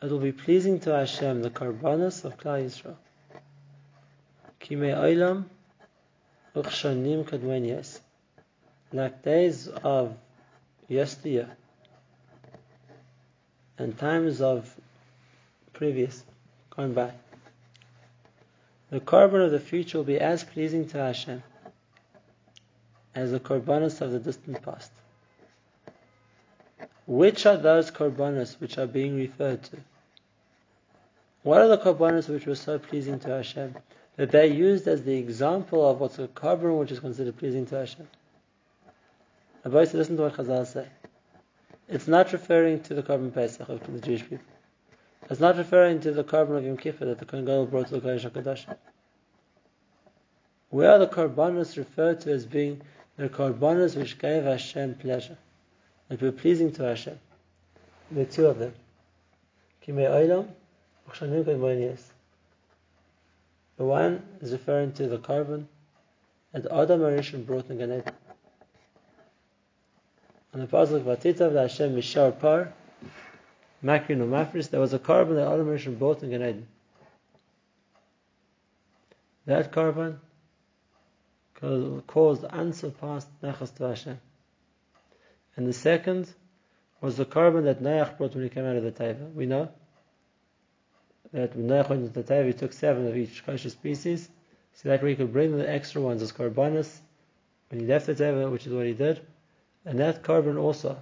It 0.00 0.10
will 0.10 0.20
be 0.20 0.32
pleasing 0.32 0.80
to 0.80 0.94
Hashem 0.94 1.42
the 1.42 1.50
karbanos 1.50 2.24
of 2.24 2.38
Klal 2.38 2.64
Yisrael. 2.64 2.96
Kimei 4.60 4.94
olam 4.96 5.44
uchshanim 6.54 7.24
kadmenias, 7.24 8.00
like 8.92 9.22
days 9.22 9.68
of 9.68 10.16
yesteryear 10.88 11.48
and 13.78 13.96
times 13.98 14.40
of 14.40 14.74
previous 15.72 16.24
gone 16.70 16.94
by. 16.94 17.12
The 18.90 19.00
korban 19.00 19.44
of 19.44 19.50
the 19.50 19.60
future 19.60 19.98
will 19.98 20.04
be 20.04 20.18
as 20.18 20.42
pleasing 20.42 20.88
to 20.88 20.98
Hashem 20.98 21.42
as 23.14 23.32
the 23.32 23.40
korbanos 23.40 24.00
of 24.00 24.12
the 24.12 24.18
distant 24.18 24.62
past. 24.62 24.90
Which 27.06 27.46
are 27.46 27.56
those 27.56 27.90
korbanos 27.90 28.60
which 28.60 28.78
are 28.78 28.86
being 28.86 29.16
referred 29.16 29.62
to? 29.64 29.76
What 31.42 31.60
are 31.60 31.68
the 31.68 31.78
korbanos 31.78 32.28
which 32.28 32.46
were 32.46 32.54
so 32.54 32.78
pleasing 32.78 33.18
to 33.20 33.28
Hashem 33.28 33.76
that 34.16 34.30
they 34.30 34.48
used 34.48 34.88
as 34.88 35.02
the 35.02 35.16
example 35.16 35.88
of 35.88 36.00
what's 36.00 36.18
a 36.18 36.28
korban 36.28 36.78
which 36.78 36.92
is 36.92 37.00
considered 37.00 37.36
pleasing 37.36 37.66
to 37.66 37.76
Hashem? 37.76 38.08
To 39.64 39.70
listen 39.70 40.16
to 40.16 40.22
what 40.22 40.34
Chazal 40.34 40.66
say. 40.66 40.86
It's 41.88 42.06
not 42.06 42.32
referring 42.32 42.80
to 42.82 42.94
the 42.94 43.02
korban 43.02 43.32
Pesach 43.32 43.68
of 43.68 43.92
the 43.92 44.00
Jewish 44.00 44.22
people. 44.22 44.44
It's 45.28 45.40
not 45.40 45.56
referring 45.56 46.00
to 46.00 46.12
the 46.12 46.24
korban 46.24 46.58
of 46.58 46.64
Yom 46.64 46.76
Kippur 46.76 47.06
that 47.06 47.18
the 47.18 47.24
Kohen 47.24 47.44
Gadol 47.44 47.66
brought 47.66 47.88
to 47.88 47.98
the 47.98 48.00
Kodesh 48.00 48.30
HaKadosh. 48.30 48.76
Where 50.70 50.90
are 50.90 50.98
the 50.98 51.06
korbanos 51.06 51.76
referred 51.76 52.20
to 52.22 52.32
as 52.32 52.46
being 52.46 52.80
the 53.16 53.28
korbanos 53.28 53.96
which 53.96 54.18
gave 54.18 54.44
Hashem 54.44 54.94
pleasure, 54.94 55.36
that 56.08 56.22
were 56.22 56.32
pleasing 56.32 56.72
to 56.72 56.84
Hashem. 56.84 57.18
Are 58.16 58.24
two 58.24 58.46
of 58.46 58.58
them. 58.58 58.72
The 59.86 60.46
one 63.76 64.22
is 64.40 64.52
referring 64.52 64.92
to 64.92 65.08
the 65.08 65.18
korban 65.18 65.66
that 66.52 66.64
Adam 66.66 67.00
Arishon 67.00 67.44
brought 67.44 67.68
in 67.70 67.78
Gan 67.78 67.92
Eden. 67.92 68.12
On 70.58 70.66
the 70.66 70.76
pasuk 70.76 71.04
Vatitav 71.04 71.54
Hashem 71.54 71.94
Mishar 71.94 72.36
Par 72.36 72.72
Makrin 73.84 74.18
Mafris, 74.28 74.68
there 74.68 74.80
was 74.80 74.92
a 74.92 74.98
korban 74.98 75.36
that 75.36 75.46
Adam 75.46 75.68
Arishon 75.68 75.96
brought 75.96 76.24
in 76.24 76.30
Gan 76.30 76.42
Eden. 76.42 76.66
That 79.46 79.70
korban 79.70 80.16
caused 82.08 82.42
unsurpassed 82.42 83.28
nachas 83.40 83.72
to 83.76 83.84
Hashem. 83.84 84.20
And 85.54 85.68
the 85.68 85.72
second 85.72 86.28
was 87.00 87.16
the 87.16 87.24
korban 87.24 87.62
that 87.62 87.80
Noach 87.80 88.18
brought 88.18 88.34
when 88.34 88.42
he 88.42 88.50
came 88.50 88.64
out 88.64 88.74
of 88.74 88.82
the 88.82 88.90
Taiva. 88.90 89.32
We 89.32 89.46
know 89.46 89.68
that 91.32 91.54
when 91.54 91.68
Noach 91.68 91.88
went 91.88 92.02
into 92.02 92.20
the 92.20 92.34
Taiva, 92.34 92.46
he 92.46 92.52
took 92.52 92.72
seven 92.72 93.06
of 93.06 93.16
each 93.16 93.46
kosher 93.46 93.70
species, 93.70 94.28
so 94.72 94.88
that 94.88 95.04
we 95.04 95.14
could 95.14 95.32
bring 95.32 95.56
the 95.56 95.70
extra 95.70 96.02
ones 96.02 96.20
as 96.20 96.32
korbanos 96.32 96.98
when 97.70 97.78
he 97.80 97.86
left 97.86 98.06
the 98.06 98.16
Taiva, 98.16 98.50
which 98.50 98.66
is 98.66 98.72
what 98.72 98.86
he 98.86 98.92
did. 98.92 99.20
And 99.84 99.98
that 100.00 100.22
korban 100.22 100.60
also 100.60 101.00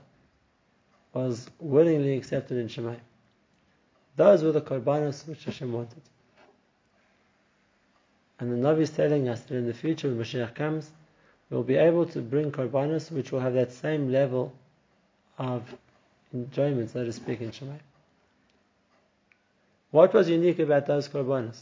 was 1.12 1.48
willingly 1.58 2.16
accepted 2.16 2.58
in 2.58 2.68
Shemai. 2.68 2.98
Those 4.16 4.42
were 4.42 4.52
the 4.52 4.60
korbanos 4.60 5.26
which 5.26 5.44
Hashem 5.44 5.72
wanted. 5.72 6.02
And 8.38 8.52
the 8.52 8.56
Navi 8.56 8.82
is 8.82 8.90
telling 8.90 9.28
us 9.28 9.40
that 9.42 9.56
in 9.56 9.66
the 9.66 9.74
future, 9.74 10.08
when 10.08 10.18
Mashiach 10.18 10.54
comes, 10.54 10.90
we'll 11.48 11.62
be 11.62 11.76
able 11.76 12.06
to 12.06 12.20
bring 12.20 12.52
korbanos 12.52 13.10
which 13.10 13.32
will 13.32 13.40
have 13.40 13.54
that 13.54 13.72
same 13.72 14.12
level 14.12 14.52
of 15.38 15.62
enjoyment, 16.32 16.90
so 16.90 17.04
to 17.04 17.12
speak, 17.12 17.40
in 17.40 17.50
Shemai. 17.50 17.78
What 19.90 20.12
was 20.12 20.28
unique 20.28 20.58
about 20.58 20.86
those 20.86 21.08
korbanos? 21.08 21.60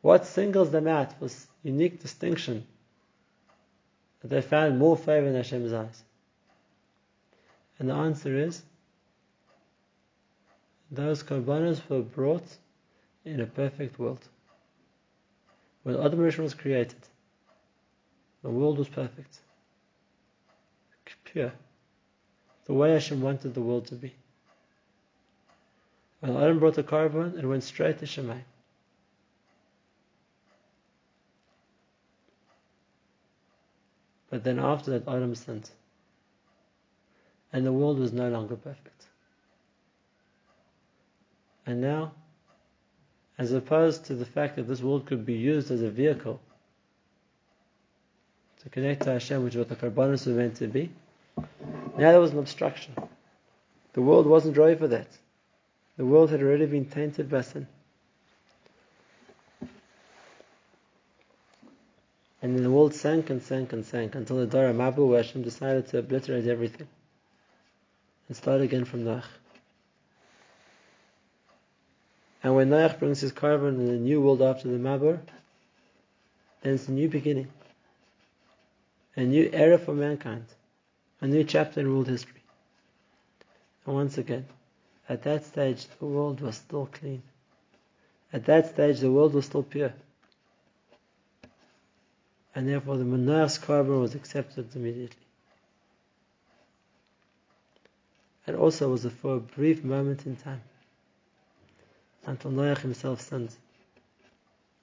What 0.00 0.26
singles 0.26 0.70
them 0.70 0.88
out 0.88 1.18
for 1.18 1.28
unique 1.62 2.00
distinction 2.00 2.66
that 4.20 4.28
they 4.28 4.40
found 4.40 4.78
more 4.78 4.96
favor 4.96 5.26
in 5.26 5.34
Hashem's 5.34 5.72
eyes? 5.72 6.02
And 7.82 7.90
the 7.90 7.94
answer 7.94 8.38
is 8.38 8.62
those 10.92 11.24
korbanos 11.24 11.80
were 11.88 12.02
brought 12.02 12.46
in 13.24 13.40
a 13.40 13.46
perfect 13.46 13.98
world. 13.98 14.28
When 15.82 15.96
Adam 15.96 16.20
Rishon 16.20 16.44
was 16.44 16.54
created, 16.54 17.00
the 18.44 18.50
world 18.50 18.78
was 18.78 18.88
perfect, 18.88 19.40
pure, 21.24 21.50
the 22.66 22.72
way 22.72 22.92
Hashem 22.92 23.20
wanted 23.20 23.52
the 23.52 23.60
world 23.60 23.88
to 23.88 23.96
be. 23.96 24.14
When 26.20 26.36
Adam 26.36 26.60
brought 26.60 26.74
the 26.74 26.84
korban, 26.84 27.36
it 27.36 27.44
went 27.44 27.64
straight 27.64 27.98
to 27.98 28.04
Shemai. 28.04 28.42
But 34.30 34.44
then 34.44 34.60
after 34.60 34.92
that, 34.92 35.08
Adam 35.08 35.34
sinned. 35.34 35.68
And 37.52 37.66
the 37.66 37.72
world 37.72 37.98
was 37.98 38.12
no 38.12 38.28
longer 38.30 38.56
perfect. 38.56 39.06
And 41.66 41.80
now, 41.80 42.12
as 43.38 43.52
opposed 43.52 44.06
to 44.06 44.14
the 44.14 44.24
fact 44.24 44.56
that 44.56 44.68
this 44.68 44.80
world 44.80 45.06
could 45.06 45.26
be 45.26 45.34
used 45.34 45.70
as 45.70 45.82
a 45.82 45.90
vehicle 45.90 46.40
to 48.62 48.68
connect 48.68 49.02
to 49.02 49.12
Hashem, 49.12 49.44
which 49.44 49.54
is 49.54 49.58
what 49.58 49.68
the 49.68 49.76
korbanos 49.76 50.26
were 50.26 50.32
meant 50.32 50.56
to 50.56 50.66
be. 50.66 50.90
Now 51.36 52.10
there 52.10 52.20
was 52.20 52.32
an 52.32 52.38
obstruction. 52.38 52.94
The 53.92 54.02
world 54.02 54.26
wasn't 54.26 54.56
ready 54.56 54.76
for 54.76 54.88
that. 54.88 55.08
The 55.96 56.06
world 56.06 56.30
had 56.30 56.40
already 56.40 56.66
been 56.66 56.86
tainted 56.86 57.28
by 57.28 57.42
sin. 57.42 57.66
And 62.40 62.56
then 62.56 62.62
the 62.62 62.70
world 62.70 62.94
sank 62.94 63.30
and 63.30 63.42
sank 63.42 63.72
and 63.72 63.84
sank 63.84 64.14
until 64.14 64.38
the 64.38 64.46
Dara 64.46 64.72
Mabu, 64.72 65.16
Hashem 65.16 65.42
decided 65.42 65.88
to 65.88 65.98
obliterate 65.98 66.46
everything 66.46 66.88
and 68.28 68.36
start 68.36 68.60
again 68.60 68.84
from 68.84 69.04
Noach. 69.04 69.24
And 72.42 72.56
when 72.56 72.70
Noach 72.70 72.98
brings 72.98 73.20
his 73.20 73.32
korban 73.32 73.74
in 73.74 73.86
the 73.86 73.92
new 73.92 74.20
world 74.20 74.42
after 74.42 74.68
the 74.68 74.78
Mabul, 74.78 75.20
then 76.62 76.74
it's 76.74 76.88
a 76.88 76.92
new 76.92 77.08
beginning. 77.08 77.48
A 79.16 79.22
new 79.22 79.48
era 79.52 79.78
for 79.78 79.94
mankind. 79.94 80.46
A 81.20 81.26
new 81.26 81.44
chapter 81.44 81.80
in 81.80 81.92
world 81.92 82.08
history. 82.08 82.42
And 83.86 83.94
once 83.94 84.18
again, 84.18 84.46
at 85.08 85.22
that 85.22 85.44
stage 85.44 85.86
the 85.98 86.06
world 86.06 86.40
was 86.40 86.56
still 86.56 86.88
clean. 86.90 87.22
At 88.32 88.46
that 88.46 88.68
stage 88.70 89.00
the 89.00 89.10
world 89.10 89.34
was 89.34 89.44
still 89.46 89.62
pure. 89.62 89.92
And 92.54 92.68
therefore 92.68 92.96
the 92.96 93.04
Noach's 93.04 93.58
korban 93.58 94.00
was 94.00 94.14
accepted 94.14 94.74
immediately. 94.74 95.21
Also 98.54 98.90
was 98.90 99.06
for 99.06 99.36
a 99.36 99.40
brief 99.40 99.84
moment 99.84 100.26
in 100.26 100.36
time 100.36 100.62
until 102.26 102.50
Noach 102.50 102.78
himself 102.78 103.20
sinned 103.20 103.54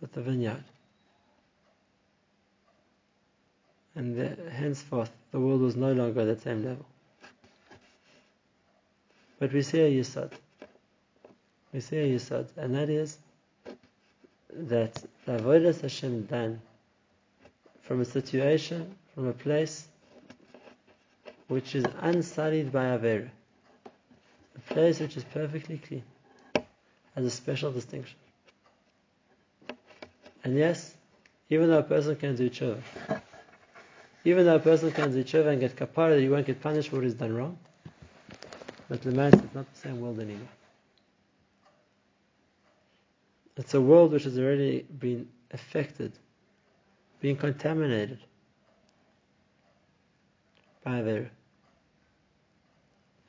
with 0.01 0.11
the 0.13 0.21
vineyard. 0.21 0.63
And 3.95 4.15
the, 4.15 4.51
henceforth, 4.51 5.11
the 5.31 5.39
world 5.39 5.61
was 5.61 5.75
no 5.75 5.91
longer 5.91 6.21
at 6.21 6.37
the 6.37 6.41
same 6.41 6.63
level. 6.63 6.85
But 9.39 9.53
we 9.53 9.61
see 9.61 9.81
a 9.81 9.89
yisod. 9.89 10.31
We 11.73 11.79
see 11.79 11.97
a 11.97 12.07
yisod, 12.07 12.47
and 12.57 12.75
that 12.75 12.89
is 12.89 13.17
that 14.53 14.93
the 15.25 15.37
avodas 15.37 15.81
Hashem 15.81 16.23
done 16.25 16.61
from 17.81 18.01
a 18.01 18.05
situation, 18.05 18.95
from 19.13 19.27
a 19.27 19.33
place 19.33 19.87
which 21.47 21.75
is 21.75 21.85
unsullied 22.01 22.71
by 22.71 22.85
Avera, 22.85 23.29
a 24.59 24.73
place 24.73 24.99
which 24.99 25.17
is 25.17 25.23
perfectly 25.23 25.77
clean 25.77 26.03
has 27.15 27.25
a 27.25 27.29
special 27.29 27.71
distinction. 27.71 28.17
And 30.43 30.57
yes, 30.57 30.95
even 31.49 31.69
though 31.69 31.79
a 31.79 31.83
person 31.83 32.15
can 32.15 32.35
do 32.35 32.49
tshuva, 32.49 32.81
even 34.23 34.45
though 34.45 34.55
a 34.55 34.59
person 34.59 34.91
can 34.91 35.11
do 35.11 35.23
tshuva 35.23 35.47
and 35.47 35.59
get 35.59 35.75
kapara, 35.75 36.19
he 36.19 36.29
won't 36.29 36.45
get 36.45 36.61
punished 36.61 36.89
for 36.89 36.97
what 36.97 37.05
he's 37.05 37.13
done 37.13 37.35
wrong. 37.35 37.57
But 38.87 39.01
the 39.01 39.11
man 39.11 39.33
is 39.33 39.41
not 39.53 39.71
the 39.73 39.79
same 39.79 40.01
world 40.01 40.19
anymore. 40.19 40.47
It's 43.57 43.73
a 43.73 43.81
world 43.81 44.13
which 44.13 44.23
has 44.23 44.37
already 44.39 44.83
been 44.83 45.27
affected, 45.51 46.13
being 47.19 47.35
contaminated 47.35 48.19
by 50.83 51.01
Avera. 51.01 51.29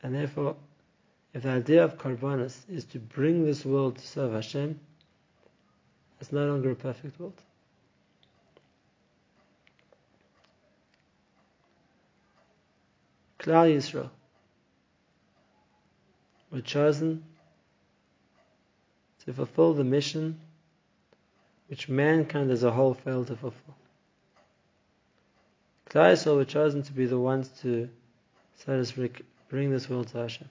And 0.03 0.15
therefore, 0.15 0.57
If 1.33 1.45
the 1.45 1.51
idea 1.51 1.85
of 1.85 1.97
korbanos 1.97 2.69
is 2.69 2.85
to 2.87 2.99
bring 2.99 3.45
this 3.45 3.65
world 3.65 3.99
to 3.99 4.07
serve 4.07 4.33
Hashem, 4.33 4.79
it's 6.21 6.33
no 6.33 6.47
longer 6.47 6.73
a 6.73 6.75
perfect 6.75 7.19
world. 7.21 7.41
Klal 13.39 13.75
Yisrael 13.75 14.11
were 16.51 16.61
chosen 16.61 17.25
to 19.25 19.33
fulfill 19.33 19.73
the 19.73 19.85
mission 19.85 20.39
which 21.69 21.89
mankind 21.89 22.51
as 22.51 22.65
a 22.65 22.71
whole 22.71 22.93
failed 22.93 23.29
to 23.29 23.37
fulfill. 23.37 23.77
Klal 25.89 26.13
Yisrael 26.13 26.37
were 26.37 26.45
chosen 26.45 26.83
to 26.83 26.93
be 26.93 27.07
the 27.07 27.19
ones 27.19 27.49
to, 27.61 27.89
so 28.57 28.77
to 28.77 28.85
speak, 28.85 29.23
bring 29.49 29.71
this 29.71 29.89
world 29.89 30.09
to 30.09 30.19
Hashem. 30.19 30.49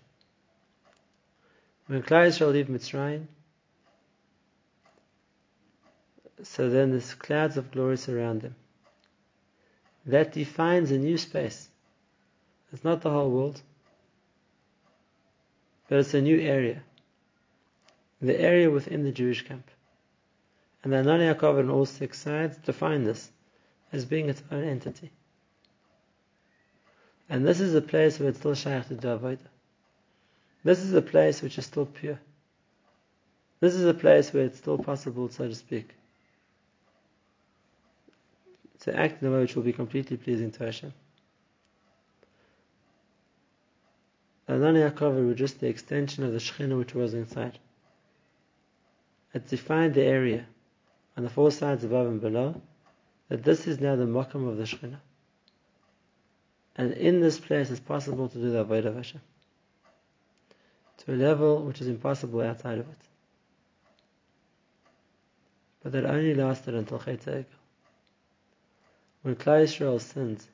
When 1.90 2.04
Klal 2.04 2.28
Yisrael 2.28 2.52
leave 2.52 2.68
Mitzrayim, 2.68 3.26
so 6.44 6.70
then 6.70 6.92
there's 6.92 7.16
clouds 7.16 7.58
of 7.58 7.72
glory 7.72 7.98
surround 7.98 8.44
them. 8.44 8.56
That 10.06 10.32
defines 10.32 10.92
a 10.92 11.00
new 11.00 11.18
space. 11.18 11.68
It's 12.72 12.84
not 12.84 13.02
the 13.02 13.10
whole 13.10 13.32
world, 13.32 13.60
but 15.88 15.98
it's 15.98 16.14
a 16.14 16.22
new 16.22 16.40
area. 16.40 16.84
The 18.22 18.40
area 18.40 18.70
within 18.70 19.04
the 19.04 19.12
Jewish 19.12 19.48
camp. 19.48 19.72
And 20.84 20.94
the 20.94 20.98
Anan 20.98 21.22
Yaakov 21.22 21.58
on 21.58 21.72
all 21.72 21.88
six 21.88 22.20
sides 22.20 22.58
define 22.58 23.04
this 23.04 23.32
as 23.92 24.06
being 24.06 24.30
its 24.30 24.44
own 24.52 24.64
entity. 24.64 25.10
And 27.28 27.48
this 27.48 27.60
is 27.60 27.74
a 27.74 27.82
place 27.82 28.20
where 28.20 28.30
it's 28.30 28.38
still 28.38 28.54
shaykh 28.54 28.90
to 28.90 28.94
do 28.94 29.40
This 30.64 30.80
is 30.80 30.94
a 30.94 31.02
place 31.02 31.42
which 31.42 31.58
is 31.58 31.66
still 31.66 31.86
pure. 31.86 32.20
This 33.60 33.74
is 33.76 33.86
a 33.86 33.94
place 33.94 34.34
where 34.34 34.44
it's 34.44 34.58
still 34.58 34.78
possible, 34.78 35.30
so 35.30 35.48
to 35.48 35.56
speak, 35.56 35.96
to 38.82 38.98
act 38.98 39.22
in 39.22 39.28
a 39.28 39.32
way 39.32 39.42
which 39.42 39.56
will 39.56 39.64
be 39.64 39.74
completely 39.74 40.18
pleasing 40.18 40.52
to 40.52 40.66
Hashem. 40.66 40.94
Anan 44.48 44.76
Yaakov 44.76 45.28
were 45.28 45.34
just 45.34 45.60
the 45.60 45.68
extension 45.68 46.24
of 46.24 46.32
the 46.32 46.40
Shekhinah 46.40 46.78
which 46.78 46.96
was 46.96 47.14
inside. 47.14 47.60
It 49.34 49.48
defined 49.48 49.94
the 49.94 50.04
area 50.04 50.46
on 51.16 51.24
the 51.24 51.30
four 51.30 51.52
sides 51.52 51.84
above 51.84 52.08
and 52.08 52.20
below 52.20 52.60
that 53.28 53.44
this 53.44 53.68
is 53.68 53.80
now 53.80 53.96
the 53.96 54.06
Makam 54.06 54.50
of 54.50 54.58
the 54.58 54.64
Shekhinah. 54.64 55.00
And 56.78 56.94
in 56.94 57.20
this 57.20 57.40
place 57.40 57.70
it's 57.70 57.80
possible 57.80 58.28
to 58.28 58.38
do 58.38 58.50
the 58.52 58.66
Avodah 58.66 58.86
of 58.86 58.96
Hashem 58.96 59.22
a 61.10 61.16
level 61.16 61.64
which 61.64 61.82
is 61.82 61.88
impossible 61.88 62.42
outside 62.42 62.78
of 62.78 62.88
it. 62.88 63.02
But 65.82 65.92
that 65.94 66.06
only 66.06 66.36
lasted 66.36 66.76
until 66.76 67.00
Chet 67.00 67.46
When 69.24 69.36
Klal 69.36 69.64
Yisrael 69.64 70.00
sinned, 70.00 70.46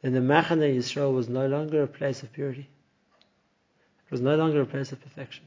then 0.00 0.12
the 0.14 0.20
Machane 0.20 0.76
Yisrael 0.76 1.12
was 1.12 1.28
no 1.28 1.46
longer 1.46 1.82
a 1.82 1.86
place 1.86 2.22
of 2.22 2.32
purity. 2.32 2.68
It 4.06 4.10
was 4.10 4.20
no 4.20 4.36
longer 4.36 4.60
a 4.60 4.66
place 4.66 4.92
of 4.92 5.00
perfection. 5.00 5.44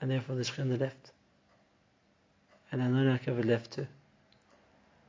And 0.00 0.10
therefore 0.10 0.36
the 0.36 0.42
Shekhinah 0.42 0.78
left. 0.78 1.12
And 2.70 2.82
Anunnaki 2.82 3.30
left 3.30 3.72
too. 3.72 3.86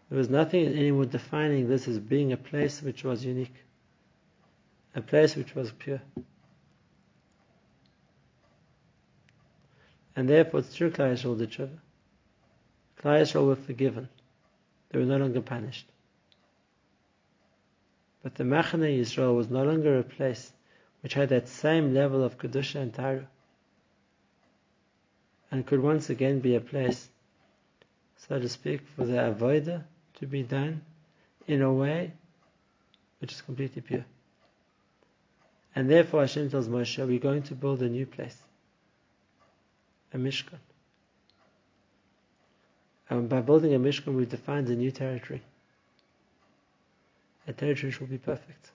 There 0.10 0.18
was 0.18 0.30
nothing 0.30 0.68
anymore 0.68 1.06
defining 1.06 1.68
this 1.68 1.88
as 1.88 2.00
being 2.00 2.32
a 2.32 2.38
place 2.38 2.82
which 2.82 3.04
was 3.04 3.26
unique. 3.26 3.56
A 4.96 5.02
place 5.02 5.36
which 5.36 5.54
was 5.56 5.72
pure. 5.72 6.02
And 10.16 10.30
therefore 10.30 10.62
true 10.62 10.92
Klal 10.92 11.14
Yisrael 11.14 11.38
did 11.38 11.52
tshuva. 11.52 11.78
Klal 13.00 13.22
Yisrael 13.22 13.48
were 13.48 13.56
forgiven. 13.56 14.08
They 14.90 15.00
were 15.00 15.06
no 15.06 15.18
longer 15.18 15.42
punished. 15.42 15.88
But 18.24 18.36
the 18.36 18.44
Machane 18.44 19.00
Yisrael 19.00 19.36
was 19.36 19.50
no 19.50 19.64
longer 19.64 20.00
a 20.00 20.04
place 20.04 20.52
which 21.02 21.14
had 21.14 21.30
that 21.30 21.48
same 21.48 21.94
level 21.94 22.24
of 22.24 22.38
Kedusha 22.38 22.82
and 22.82 22.94
Taru. 22.94 23.26
And 25.52 25.66
could 25.66 25.80
once 25.80 26.10
again 26.10 26.40
be 26.40 26.56
a 26.56 26.62
place, 26.62 27.10
so 28.18 28.40
to 28.40 28.50
speak, 28.50 28.82
for 28.96 29.06
the 29.06 29.18
Avodah 29.18 29.84
to 30.16 30.26
be 30.26 30.44
done 30.44 30.82
in 31.46 31.62
a 31.62 31.72
way 31.72 32.14
which 33.20 33.34
is 33.34 33.42
completely 33.42 33.82
pure. 33.82 34.06
And 35.76 35.90
therefore 35.90 36.22
Hashem 36.22 36.50
tells 36.50 36.68
Moshe, 36.68 37.06
we're 37.06 37.20
going 37.20 37.44
to 37.44 37.54
build 37.54 37.82
a 37.82 37.90
new 37.90 38.06
place. 38.06 38.45
A 40.16 40.18
Mishkan. 40.18 40.60
And 43.10 43.30
by 43.30 43.42
building 43.42 43.76
a 43.76 43.80
Mishkan, 43.80 44.16
we 44.16 44.26
define 44.26 44.66
a 44.66 44.76
new 44.76 44.90
territory 44.90 45.44
a 47.48 47.54
territory 47.54 47.90
which 47.90 48.00
will 48.00 48.08
be 48.08 48.18
perfect. 48.18 48.72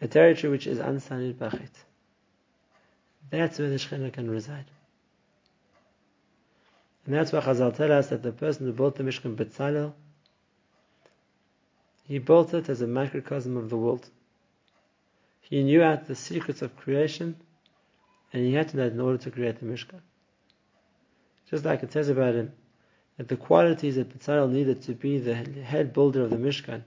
A 0.00 0.08
territory 0.08 0.50
which 0.50 0.66
is 0.66 0.78
unsanid 0.78 1.38
bachet. 1.38 1.70
That's 3.30 3.58
where 3.58 3.68
the 3.68 3.76
Shekhinah 3.76 4.12
can 4.12 4.30
reside. 4.30 4.64
And 7.04 7.14
that's 7.14 7.32
why 7.32 7.40
Chazal 7.40 7.74
tell 7.74 7.90
us 7.90 8.08
that 8.08 8.22
the 8.22 8.32
person 8.32 8.66
who 8.66 8.72
built 8.72 8.96
the 8.96 9.02
Mishkan 9.02 9.34
Betzalel, 9.34 9.92
he 12.04 12.18
built 12.18 12.54
it 12.54 12.68
as 12.68 12.80
a 12.80 12.86
microcosm 12.86 13.56
of 13.56 13.70
the 13.70 13.76
world. 13.76 14.08
He 15.40 15.62
knew 15.62 15.82
out 15.82 16.06
the 16.06 16.14
secrets 16.14 16.62
of 16.62 16.76
creation, 16.76 17.36
and 18.32 18.44
he 18.44 18.54
had 18.54 18.68
to 18.68 18.76
know 18.76 18.86
in 18.86 19.00
order 19.00 19.18
to 19.18 19.30
create 19.30 19.58
the 19.60 19.66
Mishkan. 19.66 20.00
Just 21.50 21.64
like 21.64 21.82
it 21.82 21.92
says 21.92 22.08
about 22.08 22.34
him, 22.34 22.52
that 23.16 23.28
the 23.28 23.36
qualities 23.36 23.96
that 23.96 24.16
Bezalel 24.16 24.50
needed 24.50 24.82
to 24.82 24.92
be 24.92 25.18
the 25.18 25.34
head 25.34 25.92
builder 25.92 26.22
of 26.22 26.30
the 26.30 26.36
Mishkan. 26.36 26.82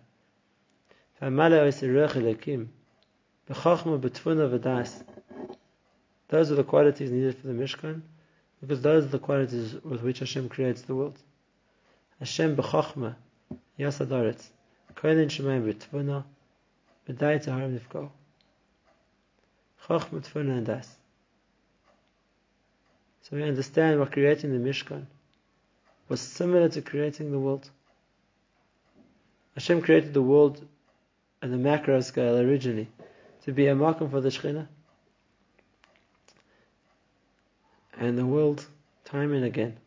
Those 6.29 6.51
are 6.51 6.55
the 6.55 6.63
qualities 6.63 7.11
needed 7.11 7.37
for 7.37 7.47
the 7.47 7.53
Mishkan, 7.53 8.01
because 8.61 8.81
those 8.81 9.05
are 9.05 9.09
the 9.09 9.19
qualities 9.19 9.75
with 9.83 10.01
which 10.01 10.19
Hashem 10.19 10.47
creates 10.49 10.83
the 10.83 10.95
world. 10.95 11.19
Hashem 12.19 12.55
b'chachma 12.55 13.15
yasadaretz 13.79 14.47
koilin 14.95 15.27
shemayim 15.27 15.73
b'tvuna 15.73 16.23
b'dai 17.09 17.43
taharim 17.43 17.79
nifko. 17.79 18.09
Chachma, 19.87 20.21
tvuna, 20.21 20.57
and 20.57 20.65
das. 20.67 21.00
So 23.31 23.37
we 23.37 23.43
understand 23.43 23.97
we're 23.97 24.07
creating 24.07 24.51
the 24.51 24.69
Mishkan 24.69 25.07
was 26.09 26.19
similar 26.19 26.67
to 26.67 26.81
creating 26.81 27.31
the 27.31 27.39
world. 27.39 27.69
Hashem 29.55 29.81
created 29.81 30.13
the 30.13 30.21
world 30.21 30.67
at 31.41 31.49
the 31.49 31.57
macro 31.57 32.01
scale 32.01 32.37
originally 32.37 32.89
to 33.43 33.53
be 33.53 33.67
a 33.67 33.75
makom 33.75 34.11
for 34.11 34.19
the 34.19 34.27
Shekhinah. 34.27 34.67
And 37.97 38.17
the 38.17 38.25
world, 38.25 38.65
time 39.05 39.31
and 39.31 39.45
again, 39.45 39.77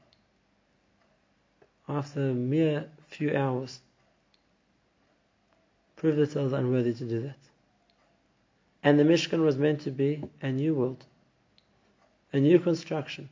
after 1.87 2.31
a 2.31 2.35
mere 2.35 2.89
few 3.09 3.37
hours, 3.37 3.81
proved 5.97 6.19
itself 6.19 6.53
unworthy 6.55 6.95
to 6.95 7.05
do 7.05 7.21
that. 7.23 7.39
And 8.83 8.99
the 8.99 9.05
Mishkan 9.05 9.45
was 9.45 9.59
meant 9.59 9.83
to 9.83 9.91
be 9.91 10.23
a 10.41 10.51
new 10.51 10.75
world, 10.75 11.05
a 12.35 12.41
new 12.41 12.59
construction, 12.59 13.29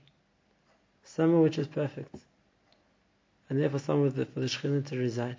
somewhere 1.02 1.42
which 1.42 1.58
is 1.58 1.66
perfect 1.66 2.14
and 3.48 3.60
therefore 3.60 3.80
somewhere 3.80 4.10
for 4.10 4.40
the 4.40 4.46
Shekhinah 4.46 4.86
to 4.86 4.96
reside. 4.96 5.36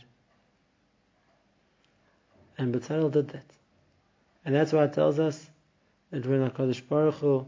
And 2.57 2.75
Bezalel 2.75 3.09
did 3.09 3.29
that. 3.29 3.45
And 4.45 4.53
that's 4.53 4.73
why 4.73 4.83
it 4.83 4.93
tells 4.93 5.17
us 5.17 5.49
that 6.11 6.25
when 6.27 6.47
HaKadosh 6.47 6.87
Baruch 6.87 7.15
Hu 7.15 7.47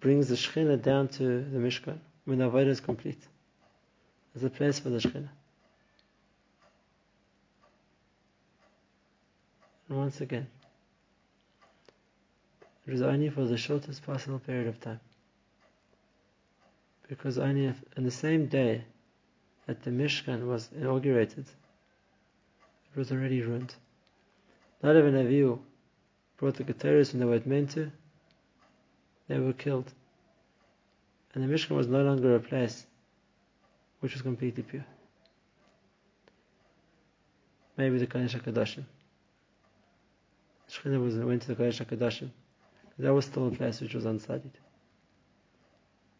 brings 0.00 0.28
the 0.28 0.34
Shekhinah 0.34 0.82
down 0.82 1.08
to 1.08 1.42
the 1.42 1.58
Mishkan, 1.58 1.98
when 2.24 2.38
the 2.38 2.50
Avodah 2.50 2.68
is 2.68 2.80
complete, 2.80 3.20
there's 4.34 4.44
a 4.44 4.50
place 4.50 4.80
for 4.80 4.88
the 4.88 4.98
Shekhinah. 4.98 5.28
And 9.88 9.98
once 9.98 10.22
again, 10.22 10.48
it 12.86 12.92
was 12.92 13.02
only 13.02 13.28
for 13.28 13.44
the 13.44 13.56
shortest 13.56 14.04
possible 14.04 14.38
period 14.38 14.68
of 14.68 14.80
time. 14.80 15.00
Because 17.08 17.38
only 17.38 17.72
in 17.96 18.04
the 18.04 18.10
same 18.10 18.46
day 18.46 18.84
that 19.66 19.82
the 19.82 19.90
Mishkan 19.90 20.46
was 20.46 20.70
inaugurated, 20.76 21.46
it 22.92 22.98
was 22.98 23.10
already 23.10 23.42
ruined. 23.42 23.74
Not 24.82 24.96
even 24.96 25.16
a 25.16 25.24
view 25.24 25.60
brought 26.36 26.54
the 26.54 26.64
ketores 26.64 27.12
when 27.12 27.20
they 27.20 27.26
were 27.26 27.42
meant 27.44 27.70
to, 27.70 27.90
they 29.28 29.38
were 29.38 29.52
killed. 29.52 29.92
And 31.34 31.42
the 31.42 31.52
Mishkan 31.52 31.76
was 31.76 31.88
no 31.88 32.02
longer 32.02 32.36
a 32.36 32.40
place 32.40 32.86
which 34.00 34.12
was 34.12 34.22
completely 34.22 34.62
pure. 34.62 34.84
Maybe 37.76 37.98
the 37.98 38.06
Kodesh 38.06 38.40
HaKadoshim. 38.40 38.84
Shechina 40.70 41.02
was 41.02 41.16
went 41.16 41.42
to 41.42 41.48
the 41.48 41.56
Kodesh 41.56 41.84
HaKadoshim. 41.84 42.30
That 42.98 43.12
was 43.12 43.26
still 43.26 43.48
a 43.48 43.50
place 43.50 43.80
which 43.80 43.94
was 43.94 44.06
unstudied. 44.06 44.58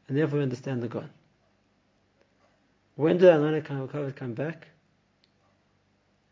And 0.09 0.17
therefore 0.17 0.39
we 0.39 0.43
understand 0.43 0.83
the 0.83 0.89
God. 0.89 1.09
When 2.97 3.19
did 3.19 3.29
Alana 3.29 3.62
Kavod 3.62 4.15
come 4.15 4.35
back? 4.35 4.69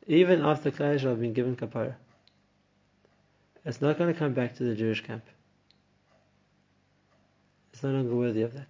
Even 0.06 0.42
after 0.42 0.70
Klal 0.70 0.94
Yisrael 0.94 1.10
had 1.10 1.20
been 1.20 1.32
given 1.32 1.56
kapara. 1.56 1.94
It's 3.64 3.80
not 3.80 3.96
going 3.96 4.12
to 4.12 4.18
come 4.18 4.34
back 4.34 4.56
to 4.56 4.64
the 4.64 4.74
Jewish 4.74 5.02
camp. 5.02 5.24
It's 7.72 7.82
no 7.82 7.90
longer 7.90 8.14
worthy 8.14 8.42
of 8.42 8.52
that. 8.52 8.68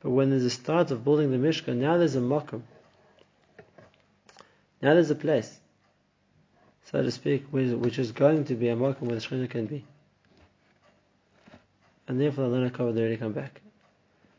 But 0.00 0.10
when 0.10 0.30
there's 0.30 0.44
a 0.44 0.50
start 0.50 0.90
of 0.90 1.04
building 1.04 1.30
the 1.30 1.36
Mishkan, 1.36 1.76
now 1.76 1.96
there's 1.96 2.16
a 2.16 2.20
makom. 2.20 2.62
Now 4.82 4.94
there's 4.94 5.10
a 5.10 5.16
place, 5.16 5.58
so 6.84 7.02
to 7.02 7.10
speak, 7.10 7.46
which 7.50 7.98
is 7.98 8.12
going 8.12 8.44
to 8.46 8.54
be 8.54 8.68
a 8.68 8.76
makom 8.76 9.02
where 9.02 9.18
the 9.18 9.26
Shekhinah 9.26 9.50
can 9.50 9.66
be. 9.66 9.84
And 12.08 12.18
therefore 12.18 12.44
the 12.44 12.50
Lana 12.50 12.70
Kavod 12.70 12.98
already 12.98 13.18
come 13.18 13.32
back. 13.32 13.60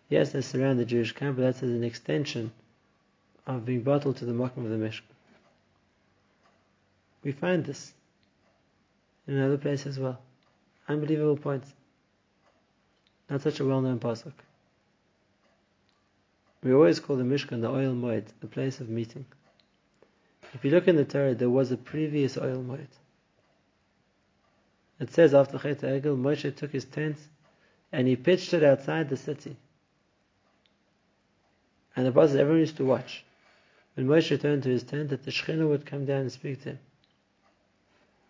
Yes, 0.09 0.31
they 0.31 0.41
surround 0.41 0.79
the 0.79 0.85
Jewish 0.85 1.11
camp, 1.11 1.37
but 1.37 1.43
that's 1.43 1.61
as 1.61 1.69
an 1.69 1.83
extension 1.83 2.51
of 3.45 3.63
being 3.63 3.83
bottled 3.83 4.17
to 4.17 4.25
the 4.25 4.33
makom 4.33 4.65
of 4.65 4.71
the 4.71 4.77
Mishkan. 4.77 5.03
We 7.23 7.31
find 7.31 7.63
this 7.63 7.93
in 9.27 9.35
another 9.35 9.59
place 9.59 9.85
as 9.85 9.99
well. 9.99 10.19
Unbelievable 10.87 11.37
points. 11.37 11.71
Not 13.29 13.43
such 13.43 13.59
a 13.59 13.65
well-known 13.65 13.99
pasuk. 13.99 14.33
We 16.63 16.73
always 16.73 16.99
call 16.99 17.17
the 17.17 17.23
Mishkan 17.23 17.61
the 17.61 17.69
Ohel 17.69 17.93
Moed, 17.95 18.25
the 18.41 18.47
place 18.47 18.79
of 18.79 18.89
meeting. 18.89 19.25
If 20.53 20.65
you 20.65 20.71
look 20.71 20.87
in 20.87 20.95
the 20.95 21.05
Torah, 21.05 21.35
there 21.35 21.51
was 21.51 21.71
a 21.71 21.77
previous 21.77 22.35
Ohel 22.35 22.65
Moed. 22.65 22.87
It 24.99 25.11
says 25.13 25.35
after 25.35 25.59
Chet 25.59 25.81
Egel, 25.81 26.17
Moshe 26.17 26.55
took 26.55 26.71
his 26.71 26.85
tent 26.85 27.17
and 27.91 28.07
he 28.07 28.15
pitched 28.15 28.53
it 28.53 28.63
outside 28.63 29.09
the 29.09 29.17
city. 29.17 29.55
And 31.95 32.05
the 32.05 32.11
pasuk 32.11 32.35
everyone 32.35 32.59
used 32.59 32.77
to 32.77 32.85
watch. 32.85 33.23
When 33.95 34.07
Moshe 34.07 34.31
returned 34.31 34.63
to 34.63 34.69
his 34.69 34.83
tent, 34.83 35.09
that 35.09 35.23
the 35.23 35.31
Shekhinah 35.31 35.67
would 35.67 35.85
come 35.85 36.05
down 36.05 36.21
and 36.21 36.31
speak 36.31 36.61
to 36.63 36.69
him. 36.69 36.79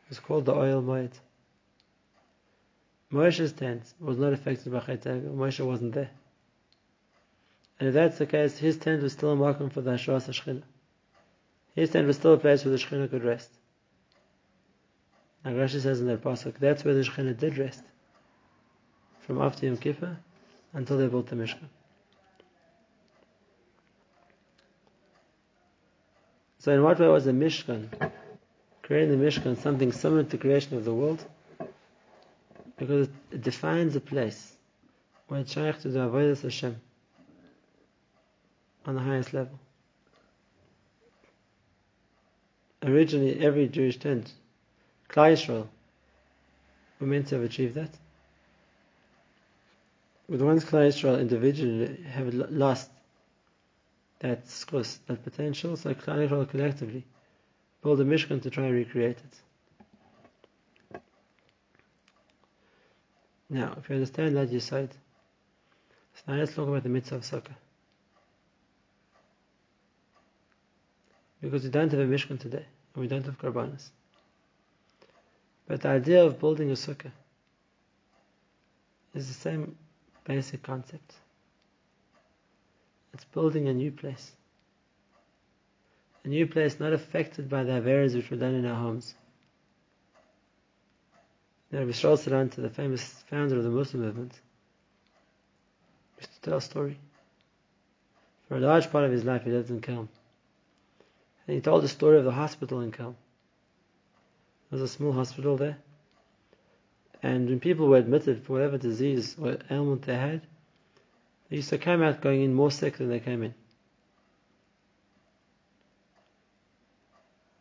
It 0.06 0.10
was 0.10 0.19
called 0.19 0.45
the 0.45 0.54
Ohel 0.54 0.84
Moed. 0.84 1.12
Moshe's 3.12 3.52
tent 3.52 3.84
was 4.00 4.17
not 4.17 4.34
affected 4.34 4.72
by 4.72 4.80
Chet 4.80 5.04
Moshe 5.04 5.63
wasn't 5.65 5.93
there. 5.93 6.10
And 7.80 7.89
if 7.89 7.93
that's 7.93 8.17
the 8.17 8.26
case, 8.26 8.58
his 8.58 8.78
tent 8.78 9.02
was 9.02 9.13
still 9.13 9.34
a 9.34 9.36
makom 9.36 9.72
for 9.72 9.82
the 9.82 9.91
Hashras 9.91 10.28
Shechina. 10.28 10.63
His 11.76 11.91
tent 11.91 12.08
was 12.08 12.17
still 12.17 12.34
a 12.34 12.38
place 12.38 12.65
where 12.65 12.72
the 12.72 12.78
Shechina 12.78 13.10
could 13.10 13.24
rest. 13.24 13.50
Now 15.45 15.52
Rashi 15.52 15.80
says 15.80 16.02
in 16.02 16.08
that 16.08 16.22
pasuk, 16.22 16.58
that's 16.60 16.84
where 16.84 16.93
the 16.93 17.02
Shechina 17.02 17.38
did 17.38 17.58
rest. 17.58 17.84
From 19.30 19.44
after 19.44 19.68
Yom 19.68 19.78
Kippur 19.78 20.18
until 20.74 20.98
they 20.98 21.06
built 21.06 21.28
the 21.28 21.36
Mishkan. 21.36 21.68
So 26.58 26.72
in 26.72 26.82
what 26.82 27.00
way 27.00 27.10
was 27.10 27.26
the 27.26 27.32
Mishkan 27.32 27.89
creating 28.82 29.20
the 29.20 29.24
Mishkan 29.24 29.56
something 29.56 29.92
similar 29.92 30.24
to 30.24 30.38
creation 30.39 30.78
of 30.78 30.84
the 30.84 30.96
world 30.96 31.24
because 32.76 33.08
it 33.30 33.44
defines 33.44 33.96
a 33.96 34.00
place 34.00 34.54
where 35.28 35.42
it's 35.42 35.52
shaykh 35.52 35.80
to 35.82 35.89
the 35.89 36.00
Avodah 36.00 36.42
Hashem 36.42 36.76
on 38.88 38.96
the 38.96 39.02
highest 39.02 39.32
level. 39.32 39.60
Originally, 42.82 43.39
every 43.46 43.68
Jewish 43.68 44.00
tent, 44.00 44.34
Klal 45.08 45.34
Yisrael, 45.34 45.68
were 47.00 47.06
meant 47.06 47.28
to 47.28 47.36
have 47.36 47.44
achieved 47.44 47.76
that. 47.76 47.92
But 50.30 50.42
once 50.42 50.63
Klal 50.63 50.88
Yisrael 50.88 51.20
individually 51.20 52.04
have 52.04 52.32
lost 52.36 52.92
that 54.20 54.46
skos, 54.46 55.00
that 55.08 55.24
potential, 55.24 55.76
so 55.76 55.96
Klal 55.96 56.48
collectively 56.48 57.04
build 57.82 58.00
a 58.00 58.06
Mishkan 58.06 58.39
to 58.44 58.50
try 58.52 58.65
and 58.65 58.76
recreate 58.76 59.18
it. 59.18 61.02
Now, 63.50 63.76
if 63.80 63.89
you 63.89 63.96
understand 63.96 64.38
that, 64.38 64.52
you 64.52 64.60
said, 64.60 64.94
so 66.13 66.22
now 66.28 66.38
let's 66.38 66.54
talk 66.54 66.68
about 66.68 66.84
the 66.84 66.89
mitzvah 66.89 67.15
of 67.15 67.24
sukkah. 67.24 67.56
Because 71.42 71.63
we 71.63 71.70
don't 71.70 71.89
have 71.92 72.02
a 72.02 72.06
Mishkan 72.06 72.39
today, 72.39 72.65
and 72.94 73.02
we 73.02 73.08
don't 73.08 73.26
have 73.26 73.39
korbanos. 73.39 73.89
But 75.65 75.82
the 75.82 75.89
idea 75.89 76.24
of 76.24 76.39
building 76.39 76.70
a 76.70 76.74
sukkah 76.74 77.12
is 79.15 79.28
the 79.28 79.34
same 79.34 79.76
basic 80.30 80.62
concept. 80.63 81.15
It's 83.13 83.26
building 83.26 83.68
a 83.68 83.74
new 83.74 83.92
place 83.92 84.32
a 86.24 86.28
new 86.28 86.48
place 86.48 86.80
not 86.80 86.94
affected 86.94 87.50
by 87.50 87.63
the 87.63 87.74
Averas 87.74 88.15
which 88.15 88.30
were 88.30 88.38
done 88.38 88.56
in 88.56 88.65
our 88.65 88.76
homes. 88.76 89.15
Now, 91.72 91.80
Rabbi 91.80 91.92
Salanter 91.92 92.62
the 92.62 92.70
famous 92.70 93.04
founder 93.30 93.58
of 93.58 93.63
the 93.63 93.70
Mussar 93.70 93.96
movement, 93.96 94.39
used 96.20 96.34
to 96.34 96.42
tell 96.42 96.58
a 96.58 96.62
story. 96.62 97.00
For 98.48 98.58
a 98.58 98.60
large 98.60 98.89
part 98.92 99.06
of 99.06 99.12
his 99.12 99.24
life, 99.24 99.44
he 99.44 99.52
lived 99.52 99.70
in 99.70 99.82
Kelm. 99.82 100.08
And 101.48 101.56
he 101.56 101.62
told 101.62 101.84
the 101.84 101.88
story 101.88 102.18
of 102.18 102.26
the 102.26 102.32
hospital 102.32 102.82
in 102.82 102.92
Kelm. 102.92 103.15
There 104.70 104.80
was 104.80 104.82
a 104.82 104.88
small 104.88 105.13
hospital 105.13 105.58
there. 105.58 105.78
And 107.21 107.49
when 107.49 107.60
people 107.60 107.88
were 107.88 107.97
admitted 107.97 108.43
for 108.43 108.53
whatever 108.53 108.77
disease 108.77 109.36
or 109.39 109.58
ailment 109.69 110.03
they 110.03 110.15
had, 110.15 110.41
they 111.49 111.58
used 111.58 111.69
to 111.69 111.77
come 111.77 112.01
out 112.01 112.21
going 112.21 112.41
in 112.41 112.53
more 112.53 112.71
sick 112.71 112.97
than 112.97 113.10
they 113.10 113.19
came 113.19 113.43
in. 113.43 113.53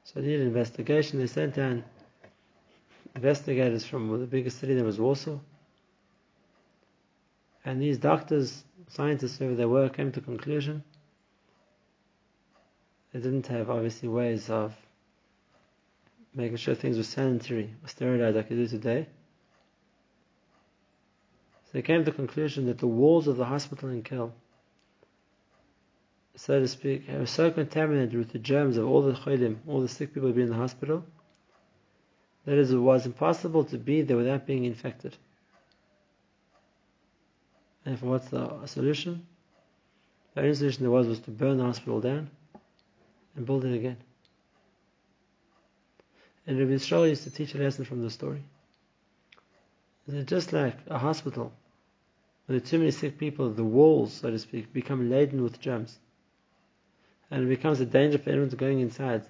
So 0.04 0.20
they 0.20 0.28
did 0.28 0.40
an 0.40 0.46
investigation. 0.46 1.18
They 1.18 1.26
sent 1.26 1.54
down 1.54 1.84
investigators 3.14 3.84
from 3.84 4.08
the 4.20 4.26
biggest 4.26 4.58
city, 4.58 4.74
that 4.74 4.84
was 4.84 5.00
Warsaw. 5.00 5.38
And 7.64 7.82
these 7.82 7.98
doctors, 7.98 8.64
scientists, 8.88 9.38
whoever 9.38 9.56
they 9.56 9.66
were, 9.66 9.88
came 9.88 10.12
to 10.12 10.20
the 10.20 10.24
conclusion 10.24 10.82
they 13.12 13.20
didn't 13.20 13.46
have, 13.46 13.70
obviously, 13.70 14.08
ways 14.08 14.50
of 14.50 14.74
making 16.34 16.56
sure 16.56 16.74
things 16.74 16.96
were 16.96 17.02
sanitary 17.02 17.74
or 17.82 17.88
sterilized 17.88 18.36
like 18.36 18.48
they 18.48 18.54
do 18.54 18.66
today. 18.66 19.06
So 21.68 21.72
they 21.74 21.82
came 21.82 22.04
to 22.04 22.10
the 22.10 22.16
conclusion 22.16 22.66
that 22.66 22.78
the 22.78 22.86
walls 22.86 23.28
of 23.28 23.36
the 23.36 23.44
hospital 23.44 23.88
in 23.90 24.02
Kelm 24.02 24.32
so 26.38 26.60
to 26.60 26.68
speak, 26.68 27.08
were 27.08 27.26
so 27.26 27.50
contaminated 27.50 28.14
with 28.14 28.30
the 28.30 28.38
germs 28.38 28.76
of 28.76 28.86
all 28.86 29.02
the 29.02 29.12
cholim, 29.12 29.56
all 29.66 29.80
the 29.80 29.88
sick 29.88 30.14
people 30.14 30.22
who 30.22 30.26
had 30.28 30.36
been 30.36 30.44
in 30.44 30.50
the 30.50 30.56
hospital, 30.56 31.04
that 32.44 32.56
it 32.56 32.72
was 32.76 33.06
impossible 33.06 33.64
to 33.64 33.76
be 33.76 34.02
there 34.02 34.16
without 34.16 34.46
being 34.46 34.64
infected. 34.64 35.16
And 37.84 37.98
for 37.98 38.06
what's 38.06 38.28
the 38.28 38.66
solution? 38.66 39.26
The 40.34 40.42
only 40.42 40.54
solution 40.54 40.84
there 40.84 40.92
was 40.92 41.08
was 41.08 41.18
to 41.20 41.32
burn 41.32 41.58
the 41.58 41.64
hospital 41.64 42.00
down 42.00 42.30
and 43.34 43.44
build 43.44 43.64
it 43.64 43.74
again. 43.74 43.96
And 46.46 46.56
Rabbi 46.56 46.70
Yisrael 46.70 47.08
used 47.08 47.24
to 47.24 47.30
teach 47.30 47.56
a 47.56 47.58
lesson 47.58 47.84
from 47.84 48.00
the 48.00 48.10
story. 48.10 48.44
That 50.06 50.26
just 50.26 50.52
like 50.52 50.76
a 50.86 50.98
hospital, 50.98 51.52
where 52.48 52.58
there 52.58 52.66
are 52.66 52.68
too 52.68 52.78
many 52.78 52.90
sick 52.90 53.18
people, 53.18 53.50
the 53.50 53.62
walls, 53.62 54.14
so 54.14 54.30
to 54.30 54.38
speak, 54.40 54.72
become 54.72 55.08
laden 55.08 55.44
with 55.44 55.60
germs 55.60 55.98
and 57.30 57.44
it 57.44 57.48
becomes 57.48 57.80
a 57.80 57.86
danger 57.86 58.18
for 58.18 58.30
anyone 58.30 58.48
going 58.50 58.80
inside 58.80 59.22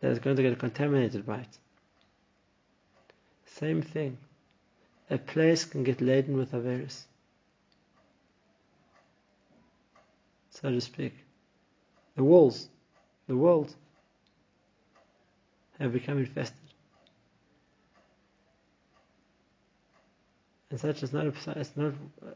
that 0.00 0.10
is 0.10 0.18
going 0.18 0.36
to 0.36 0.42
get 0.42 0.58
contaminated 0.58 1.26
by 1.26 1.38
it. 1.38 1.58
Same 3.46 3.82
thing. 3.82 4.16
A 5.10 5.18
place 5.18 5.64
can 5.64 5.82
get 5.82 6.00
laden 6.00 6.36
with 6.36 6.54
a 6.54 6.60
virus, 6.60 7.06
so 10.50 10.70
to 10.70 10.80
speak. 10.80 11.14
The 12.14 12.22
walls, 12.22 12.68
the 13.26 13.36
world, 13.36 13.74
have 15.80 15.92
become 15.92 16.18
infested. 16.18 16.59
And 20.70 20.78
such 20.78 21.02
is 21.02 21.12
not 21.12 21.26
a, 21.26 21.32
it's 21.58 21.76
not 21.76 21.92
uh, 22.24 22.30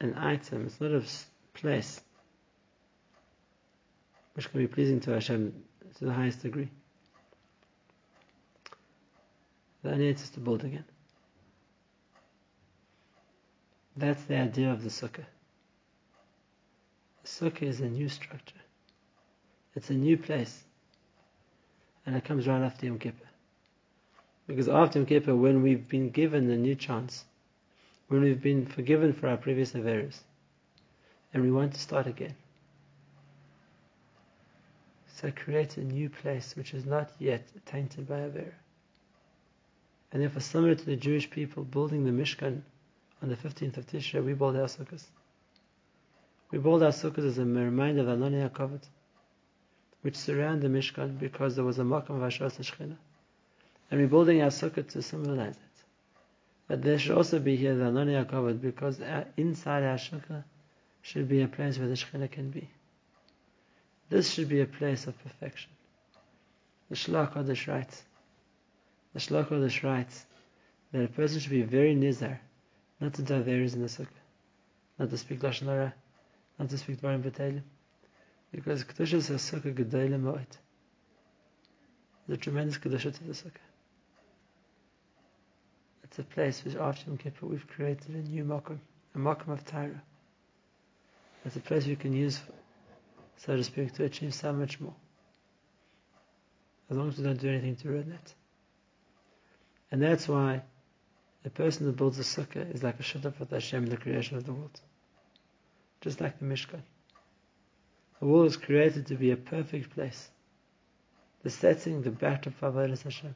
an 0.00 0.14
item, 0.16 0.66
it's 0.66 0.80
not 0.80 0.92
a 0.92 1.02
place 1.54 2.00
which 4.34 4.50
can 4.50 4.60
be 4.60 4.68
pleasing 4.68 5.00
to 5.00 5.12
Hashem 5.12 5.52
to 5.98 6.04
the 6.04 6.12
highest 6.12 6.42
degree. 6.42 6.70
The 9.82 9.96
needs 9.96 10.22
is 10.22 10.30
to 10.30 10.40
build 10.40 10.64
again. 10.64 10.84
That's 13.96 14.22
the 14.24 14.36
idea 14.36 14.70
of 14.70 14.82
the 14.82 14.88
sukkah. 14.88 15.24
The 17.22 17.28
sukkah 17.28 17.62
is 17.62 17.80
a 17.80 17.88
new 17.88 18.08
structure. 18.08 18.60
It's 19.74 19.90
a 19.90 19.94
new 19.94 20.16
place. 20.16 20.64
And 22.06 22.16
it 22.16 22.24
comes 22.24 22.46
right 22.46 22.62
after 22.62 22.86
Yom 22.86 22.98
Kippur. 22.98 23.28
Because 24.46 24.68
after 24.68 24.98
Yom 24.98 25.06
Kippur, 25.06 25.34
when 25.34 25.62
we've 25.62 25.86
been 25.88 26.10
given 26.10 26.50
a 26.50 26.56
new 26.56 26.74
chance, 26.74 27.24
when 28.10 28.22
we've 28.22 28.42
been 28.42 28.66
forgiven 28.66 29.12
for 29.12 29.28
our 29.28 29.36
previous 29.36 29.72
errors, 29.72 30.20
and 31.32 31.44
we 31.44 31.52
want 31.52 31.72
to 31.72 31.78
start 31.78 32.08
again, 32.08 32.34
so 35.14 35.30
create 35.30 35.76
a 35.76 35.80
new 35.80 36.10
place 36.10 36.56
which 36.56 36.74
is 36.74 36.84
not 36.84 37.12
yet 37.20 37.46
tainted 37.66 38.08
by 38.08 38.16
Avera. 38.16 38.52
And 40.10 40.20
therefore, 40.20 40.40
similar 40.40 40.74
to 40.74 40.84
the 40.84 40.96
Jewish 40.96 41.30
people 41.30 41.62
building 41.62 42.04
the 42.04 42.10
Mishkan 42.10 42.62
on 43.22 43.28
the 43.28 43.36
15th 43.36 43.76
of 43.76 43.86
Tishrei, 43.86 44.24
we 44.24 44.32
build 44.32 44.56
our 44.56 44.66
sukkahs. 44.66 45.04
We 46.50 46.58
build 46.58 46.82
our 46.82 46.90
sukkahs 46.90 47.24
as 47.24 47.38
a 47.38 47.44
reminder 47.44 48.00
of 48.00 48.08
Anani 48.08 48.50
HaKavod, 48.50 48.82
which 50.02 50.16
surround 50.16 50.62
the 50.62 50.68
Mishkan 50.68 51.16
because 51.16 51.54
there 51.54 51.64
was 51.64 51.78
a 51.78 51.84
Makam 51.84 52.16
of 52.16 52.22
Ashras 52.22 52.58
Shechina. 52.58 52.96
And 53.88 54.00
we're 54.00 54.08
building 54.08 54.42
our 54.42 54.48
sukkah 54.48 54.88
to 54.88 55.00
symbolize 55.00 55.54
it. 55.54 55.69
But 56.70 56.82
there 56.82 57.00
should 57.00 57.16
also 57.16 57.40
be 57.40 57.56
here 57.56 57.74
the 57.74 57.86
Anani 57.86 58.24
HaKavod 58.24 58.60
because 58.60 59.00
uh, 59.00 59.24
inside 59.36 59.82
our 59.82 59.96
sukkah 59.96 60.44
should 61.02 61.28
be 61.28 61.42
a 61.42 61.48
place 61.48 61.76
where 61.80 61.88
the 61.88 61.94
Shechina 61.94 62.30
can 62.30 62.50
be. 62.50 62.70
This 64.08 64.30
should 64.32 64.48
be 64.48 64.60
a 64.60 64.66
place 64.66 65.08
of 65.08 65.20
perfection. 65.20 65.72
The 66.88 66.94
Shlach 66.94 67.32
Kodesh 67.32 67.66
writes, 67.66 68.04
the 69.12 69.18
Shlach 69.18 69.48
Kodesh 69.48 69.82
writes 69.82 70.24
that 70.92 71.02
a 71.02 71.08
person 71.08 71.40
should 71.40 71.50
be 71.50 71.62
very 71.62 71.96
nizar, 71.96 72.38
not 73.00 73.14
to 73.14 73.22
do 73.22 73.34
averis 73.34 73.74
in 73.74 73.80
the 73.82 73.88
sukkah, 73.88 74.22
not 74.96 75.10
to 75.10 75.18
speak 75.18 75.40
lashon 75.40 75.66
hara, 75.66 75.92
not 76.56 76.70
to 76.70 76.78
speak 76.78 77.00
dvarim 77.00 77.20
b'teilim, 77.20 77.62
because 78.52 78.84
kedusha 78.84 79.14
is 79.14 79.30
a 79.30 79.32
sukkah 79.32 79.74
gedolim 79.74 80.22
moed. 80.22 80.56
There's 82.28 82.38
a 82.38 82.40
tremendous 82.40 82.78
kedusha 82.78 83.12
to 83.12 83.24
the 83.24 83.32
sukkah. 83.32 83.69
It's 86.10 86.18
a 86.18 86.24
place 86.24 86.64
which 86.64 86.74
after 86.74 87.06
Yom 87.06 87.18
Kippur 87.18 87.46
we've 87.46 87.66
created 87.68 88.16
a 88.16 88.18
new 88.18 88.42
makom, 88.44 88.80
a 89.14 89.18
makom 89.18 89.50
of 89.52 89.64
Torah. 89.64 90.02
It's 91.44 91.54
a 91.54 91.60
place 91.60 91.86
we 91.86 91.94
can 91.94 92.12
use 92.12 92.40
so 93.36 93.56
to 93.56 93.62
speak, 93.62 93.94
to 93.94 94.04
achieve 94.04 94.34
so 94.34 94.52
much 94.52 94.80
more. 94.80 94.94
As 96.90 96.96
long 96.96 97.08
as 97.08 97.16
we 97.16 97.22
don't 97.22 97.40
do 97.40 97.48
anything 97.48 97.76
to 97.76 97.88
ruin 97.88 98.12
it. 98.12 98.34
And 99.92 100.02
that's 100.02 100.26
why 100.26 100.62
the 101.44 101.50
person 101.50 101.86
who 101.86 101.92
builds 101.92 102.18
a 102.18 102.22
sukkah 102.22 102.74
is 102.74 102.82
like 102.82 102.98
a 102.98 103.04
shutaf 103.04 103.38
with 103.38 103.50
Hashem 103.50 103.84
in 103.84 103.90
the 103.90 103.96
creation 103.96 104.36
of 104.36 104.44
the 104.44 104.52
world. 104.52 104.80
Just 106.00 106.20
like 106.20 106.40
the 106.40 106.44
Mishkan. 106.44 106.82
The 108.18 108.26
world 108.26 108.44
was 108.44 108.56
created 108.56 109.06
to 109.06 109.14
be 109.14 109.30
a 109.30 109.36
perfect 109.36 109.94
place. 109.94 110.28
The 111.44 111.50
setting, 111.50 112.02
the 112.02 112.10
backdrop 112.10 112.60
of 112.62 112.74
Hashem. 112.74 113.34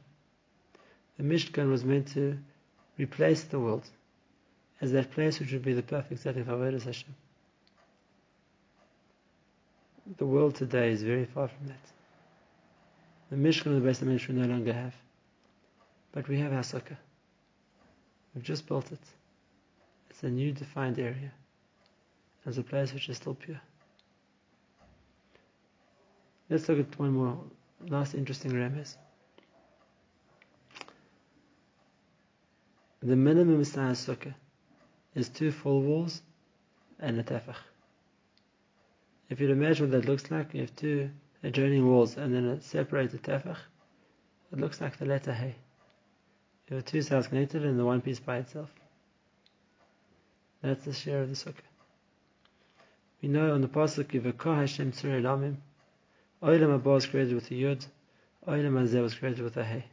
The 1.17 1.23
Mishkan 1.23 1.71
was 1.71 1.85
meant 1.85 2.09
to 2.09 2.37
replace 2.99 3.45
the 3.45 3.59
world 3.59 3.89
as 4.81 4.93
that 4.93 5.11
place 5.11 5.41
which 5.41 5.53
would 5.53 5.65
be 5.65 5.75
the 5.75 5.83
perfect 5.83 6.21
setting 6.21 6.43
of 6.43 6.49
Avodah 6.49 6.83
Hashem 6.83 7.15
the 10.19 10.27
world 10.27 10.55
today 10.55 10.91
is 10.91 11.03
very 11.03 11.25
far 11.25 11.49
from 11.49 11.67
that. 11.69 11.93
The 13.31 13.37
Mishkan 13.37 13.67
and 13.67 13.83
the 13.83 13.89
Beis 13.89 14.03
HaMikdash 14.03 14.29
we 14.29 14.35
no 14.35 14.47
longer 14.47 14.73
have. 14.73 14.95
But 16.13 16.29
we 16.29 16.39
have 16.39 16.53
our 16.53 16.61
sukkah. 16.61 16.97
We've 18.35 18.45
just 18.45 18.67
built 18.67 18.93
it. 18.93 19.01
It's 20.11 20.23
a 20.23 20.29
new 20.29 20.53
defined 20.53 20.99
area. 20.99 21.33
It's 22.47 22.59
a 22.59 22.63
place 22.63 22.93
which 22.93 23.09
is 23.09 23.17
still 23.17 23.35
pure. 23.35 23.61
Let's 26.51 26.69
look 26.69 26.79
at 26.81 26.99
one 26.99 27.13
more 27.13 27.39
last 27.89 28.15
interesting 28.15 28.53
remez. 28.53 28.97
The 33.05 33.17
minimum 33.17 33.63
size 33.65 34.07
sukkah 34.07 34.35
is 35.15 35.29
two 35.29 35.53
full 35.53 35.83
walls 35.83 36.23
and 36.99 37.21
a 37.21 37.23
tefach. 37.23 37.59
If 39.29 39.43
you 39.43 39.51
imagine 39.51 39.91
what 39.91 39.93
that 39.93 40.09
looks 40.09 40.31
like, 40.31 40.55
you 40.55 40.63
have 40.63 40.75
two 40.75 41.11
adjoining 41.43 41.87
walls 41.87 42.17
and 42.17 42.35
then 42.35 42.47
a 42.47 42.63
separated 42.63 43.23
tefach. 43.23 43.59
It 44.51 44.59
looks 44.59 44.81
like 44.81 44.97
the 44.97 45.05
letter 45.05 45.35
Hey. 45.35 45.55
You 46.71 46.77
have 46.77 46.87
two 46.87 47.03
sides 47.03 47.27
connected 47.27 47.63
and 47.67 47.79
the 47.79 47.85
one 47.85 48.01
piece 48.01 48.21
by 48.21 48.39
itself. 48.39 48.71
That's 50.63 50.87
the 50.87 50.95
share 50.95 51.21
of 51.21 51.29
the 51.29 51.35
sukkah. 51.35 51.69
We 53.21 53.29
know 53.29 53.53
on 53.53 53.61
the 53.61 53.69
pasuk 53.69 54.13
Yivakah 54.13 54.57
Hashem 54.61 54.93
Tzurei 54.93 55.21
Lamim. 55.21 55.57
Oilam 56.43 56.75
Abba 56.75 56.89
was 56.89 57.05
created 57.05 57.35
with 57.35 57.51
a 57.51 57.55
yud. 57.55 57.87
Oilam 58.49 58.81
Hazeh 58.81 59.03
was 59.03 59.15
created 59.15 59.45
with 59.45 59.59
a 59.59 59.65
hey. 59.65 59.85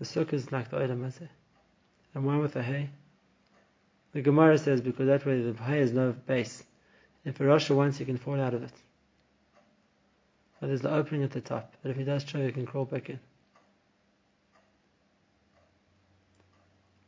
The 0.00 0.06
sukkah 0.06 0.32
is 0.32 0.50
like 0.50 0.70
the 0.70 0.78
Oilam 0.78 1.02
Hazeh. 1.04 1.28
And 2.14 2.24
one 2.24 2.38
with 2.38 2.54
the 2.54 2.62
hay? 2.62 2.88
The 4.12 4.22
Gemara 4.22 4.56
says 4.56 4.80
because 4.80 5.06
that 5.06 5.24
way 5.26 5.42
the 5.42 5.52
hay 5.62 5.78
has 5.80 5.92
no 5.92 6.12
base. 6.12 6.64
If 7.24 7.38
a 7.38 7.44
Rasha 7.44 7.76
wants, 7.76 7.98
he 7.98 8.06
can 8.06 8.16
fall 8.16 8.40
out 8.40 8.54
of 8.54 8.62
it. 8.62 8.72
But 10.58 10.68
there's 10.68 10.80
the 10.80 10.92
opening 10.92 11.22
at 11.22 11.30
the 11.30 11.42
top. 11.42 11.74
But 11.82 11.90
if 11.90 11.98
he 11.98 12.04
does 12.04 12.24
try, 12.24 12.46
he 12.46 12.52
can 12.52 12.64
crawl 12.64 12.86
back 12.86 13.10
in. 13.10 13.20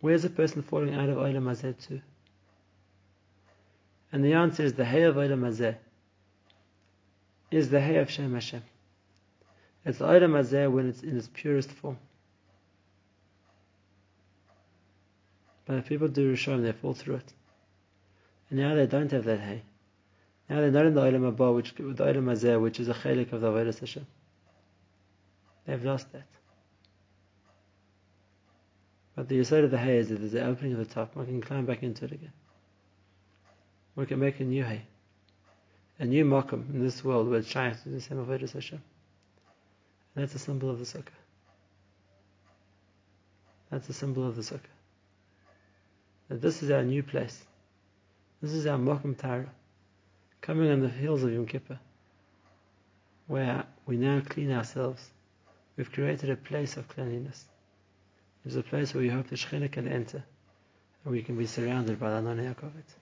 Where's 0.01 0.25
a 0.27 0.31
person 0.31 0.63
falling 0.63 0.95
out 0.95 1.09
of 1.09 1.17
Olam 1.17 1.45
Hazeh 1.45 1.79
to? 1.87 2.01
And 4.13 4.23
the 4.23 4.35
answer 4.35 4.65
is 4.65 4.75
the 4.75 4.85
Hay 4.85 5.03
of 5.05 5.15
Olam 5.17 5.41
Hazeh 5.41 5.77
is 7.51 7.71
the 7.71 7.81
Hay 7.81 7.97
of 7.97 8.11
Shem 8.11 8.35
Hashem. 8.35 8.63
It's 9.87 9.99
Hazeh 9.99 10.71
when 10.71 10.91
it's 10.91 11.03
in 11.03 11.17
its 11.17 11.31
purest 11.33 11.71
form. 11.71 11.97
But 15.65 15.77
if 15.77 15.89
people 15.89 16.09
do 16.09 16.33
Rishon, 16.33 16.63
they 16.63 16.73
fall 16.73 16.95
through 16.95 17.17
it. 17.17 17.33
And 18.51 18.59
now 18.59 18.75
they 18.75 18.87
don't 18.87 19.11
have 19.13 19.25
that 19.25 19.41
Hay. 19.41 19.63
Now 20.49 20.61
they're 20.61 20.71
not 20.71 20.87
in 20.87 20.95
the 20.95 21.01
Olam 21.01 21.29
Abba, 21.29 21.53
which 21.53 21.75
the 21.75 21.83
Olam 21.83 22.25
Hazeh, 22.25 22.61
which 22.61 22.81
is 22.81 22.89
a 22.89 22.95
chelik 22.95 23.33
of 23.33 23.41
the 23.41 23.51
Avodah 23.51 23.79
Hashem. 23.79 24.07
They've 25.67 25.85
lost 25.85 26.13
that. 26.13 26.27
But 29.15 29.29
the 29.29 29.39
Yisod 29.39 29.65
of 29.65 29.71
the 29.71 29.79
Hay 29.79 29.99
is 29.99 30.09
that 30.09 30.17
there's 30.17 30.35
an 30.35 30.47
opening 30.47 30.73
at 30.73 30.79
the 30.79 30.95
top. 30.95 31.15
One 31.15 31.27
can 31.27 31.41
climb 31.41 31.67
back 31.67 31.83
into 31.83 32.05
it 32.07 32.13
again. 32.13 32.33
One 33.95 34.07
can 34.07 34.19
make 34.19 34.41
a 34.41 34.45
new 34.45 34.65
Hay. 34.65 34.83
A 35.99 36.05
new 36.05 36.25
Makam 36.25 36.69
in 36.75 36.83
this 36.83 37.05
world 37.05 37.29
where 37.29 37.39
it 37.39 37.47
shines 37.47 37.83
to 37.83 37.91
the 37.91 38.01
same 38.01 38.19
Avodah 38.19 38.53
Hashem. 38.53 38.83
And 40.15 40.25
that's 40.25 40.35
a 40.35 40.39
symbol 40.39 40.71
of 40.71 40.79
the 40.79 40.85
Sukkah. 40.85 41.09
That's 43.71 43.89
a 43.89 43.93
symbol 43.93 44.27
of 44.27 44.37
the 44.37 44.43
Sukkah. 44.43 44.61
That 46.33 46.41
this 46.41 46.63
is 46.63 46.71
our 46.71 46.83
new 46.83 47.03
place. 47.03 47.45
This 48.41 48.53
is 48.53 48.67
our 48.67 48.79
Makam 48.79 49.19
Torah 49.19 49.53
coming 50.41 50.71
on 50.71 50.81
the 50.81 50.89
heels 50.89 51.23
of 51.23 51.31
Yom 51.31 51.45
Kippur, 51.45 51.79
where 53.27 53.67
we 53.85 53.99
now 53.99 54.23
clean 54.27 54.51
ourselves. 54.51 55.11
We've 55.77 55.93
created 55.93 56.31
a 56.31 56.37
place 56.37 56.79
of 56.79 56.89
cleanliness. 56.89 57.45
It's 58.47 58.57
a 58.57 58.63
place 58.63 58.95
where 58.95 59.03
we 59.03 59.11
hope 59.11 59.27
the 59.27 59.37
Shekhinah 59.37 59.73
can 59.73 59.87
enter 59.87 60.25
and 61.05 61.13
we 61.13 61.21
can 61.21 61.37
be 61.37 61.45
surrounded 61.45 62.01
by 62.01 62.19
the 62.19 62.27
HaKavod. 62.27 63.02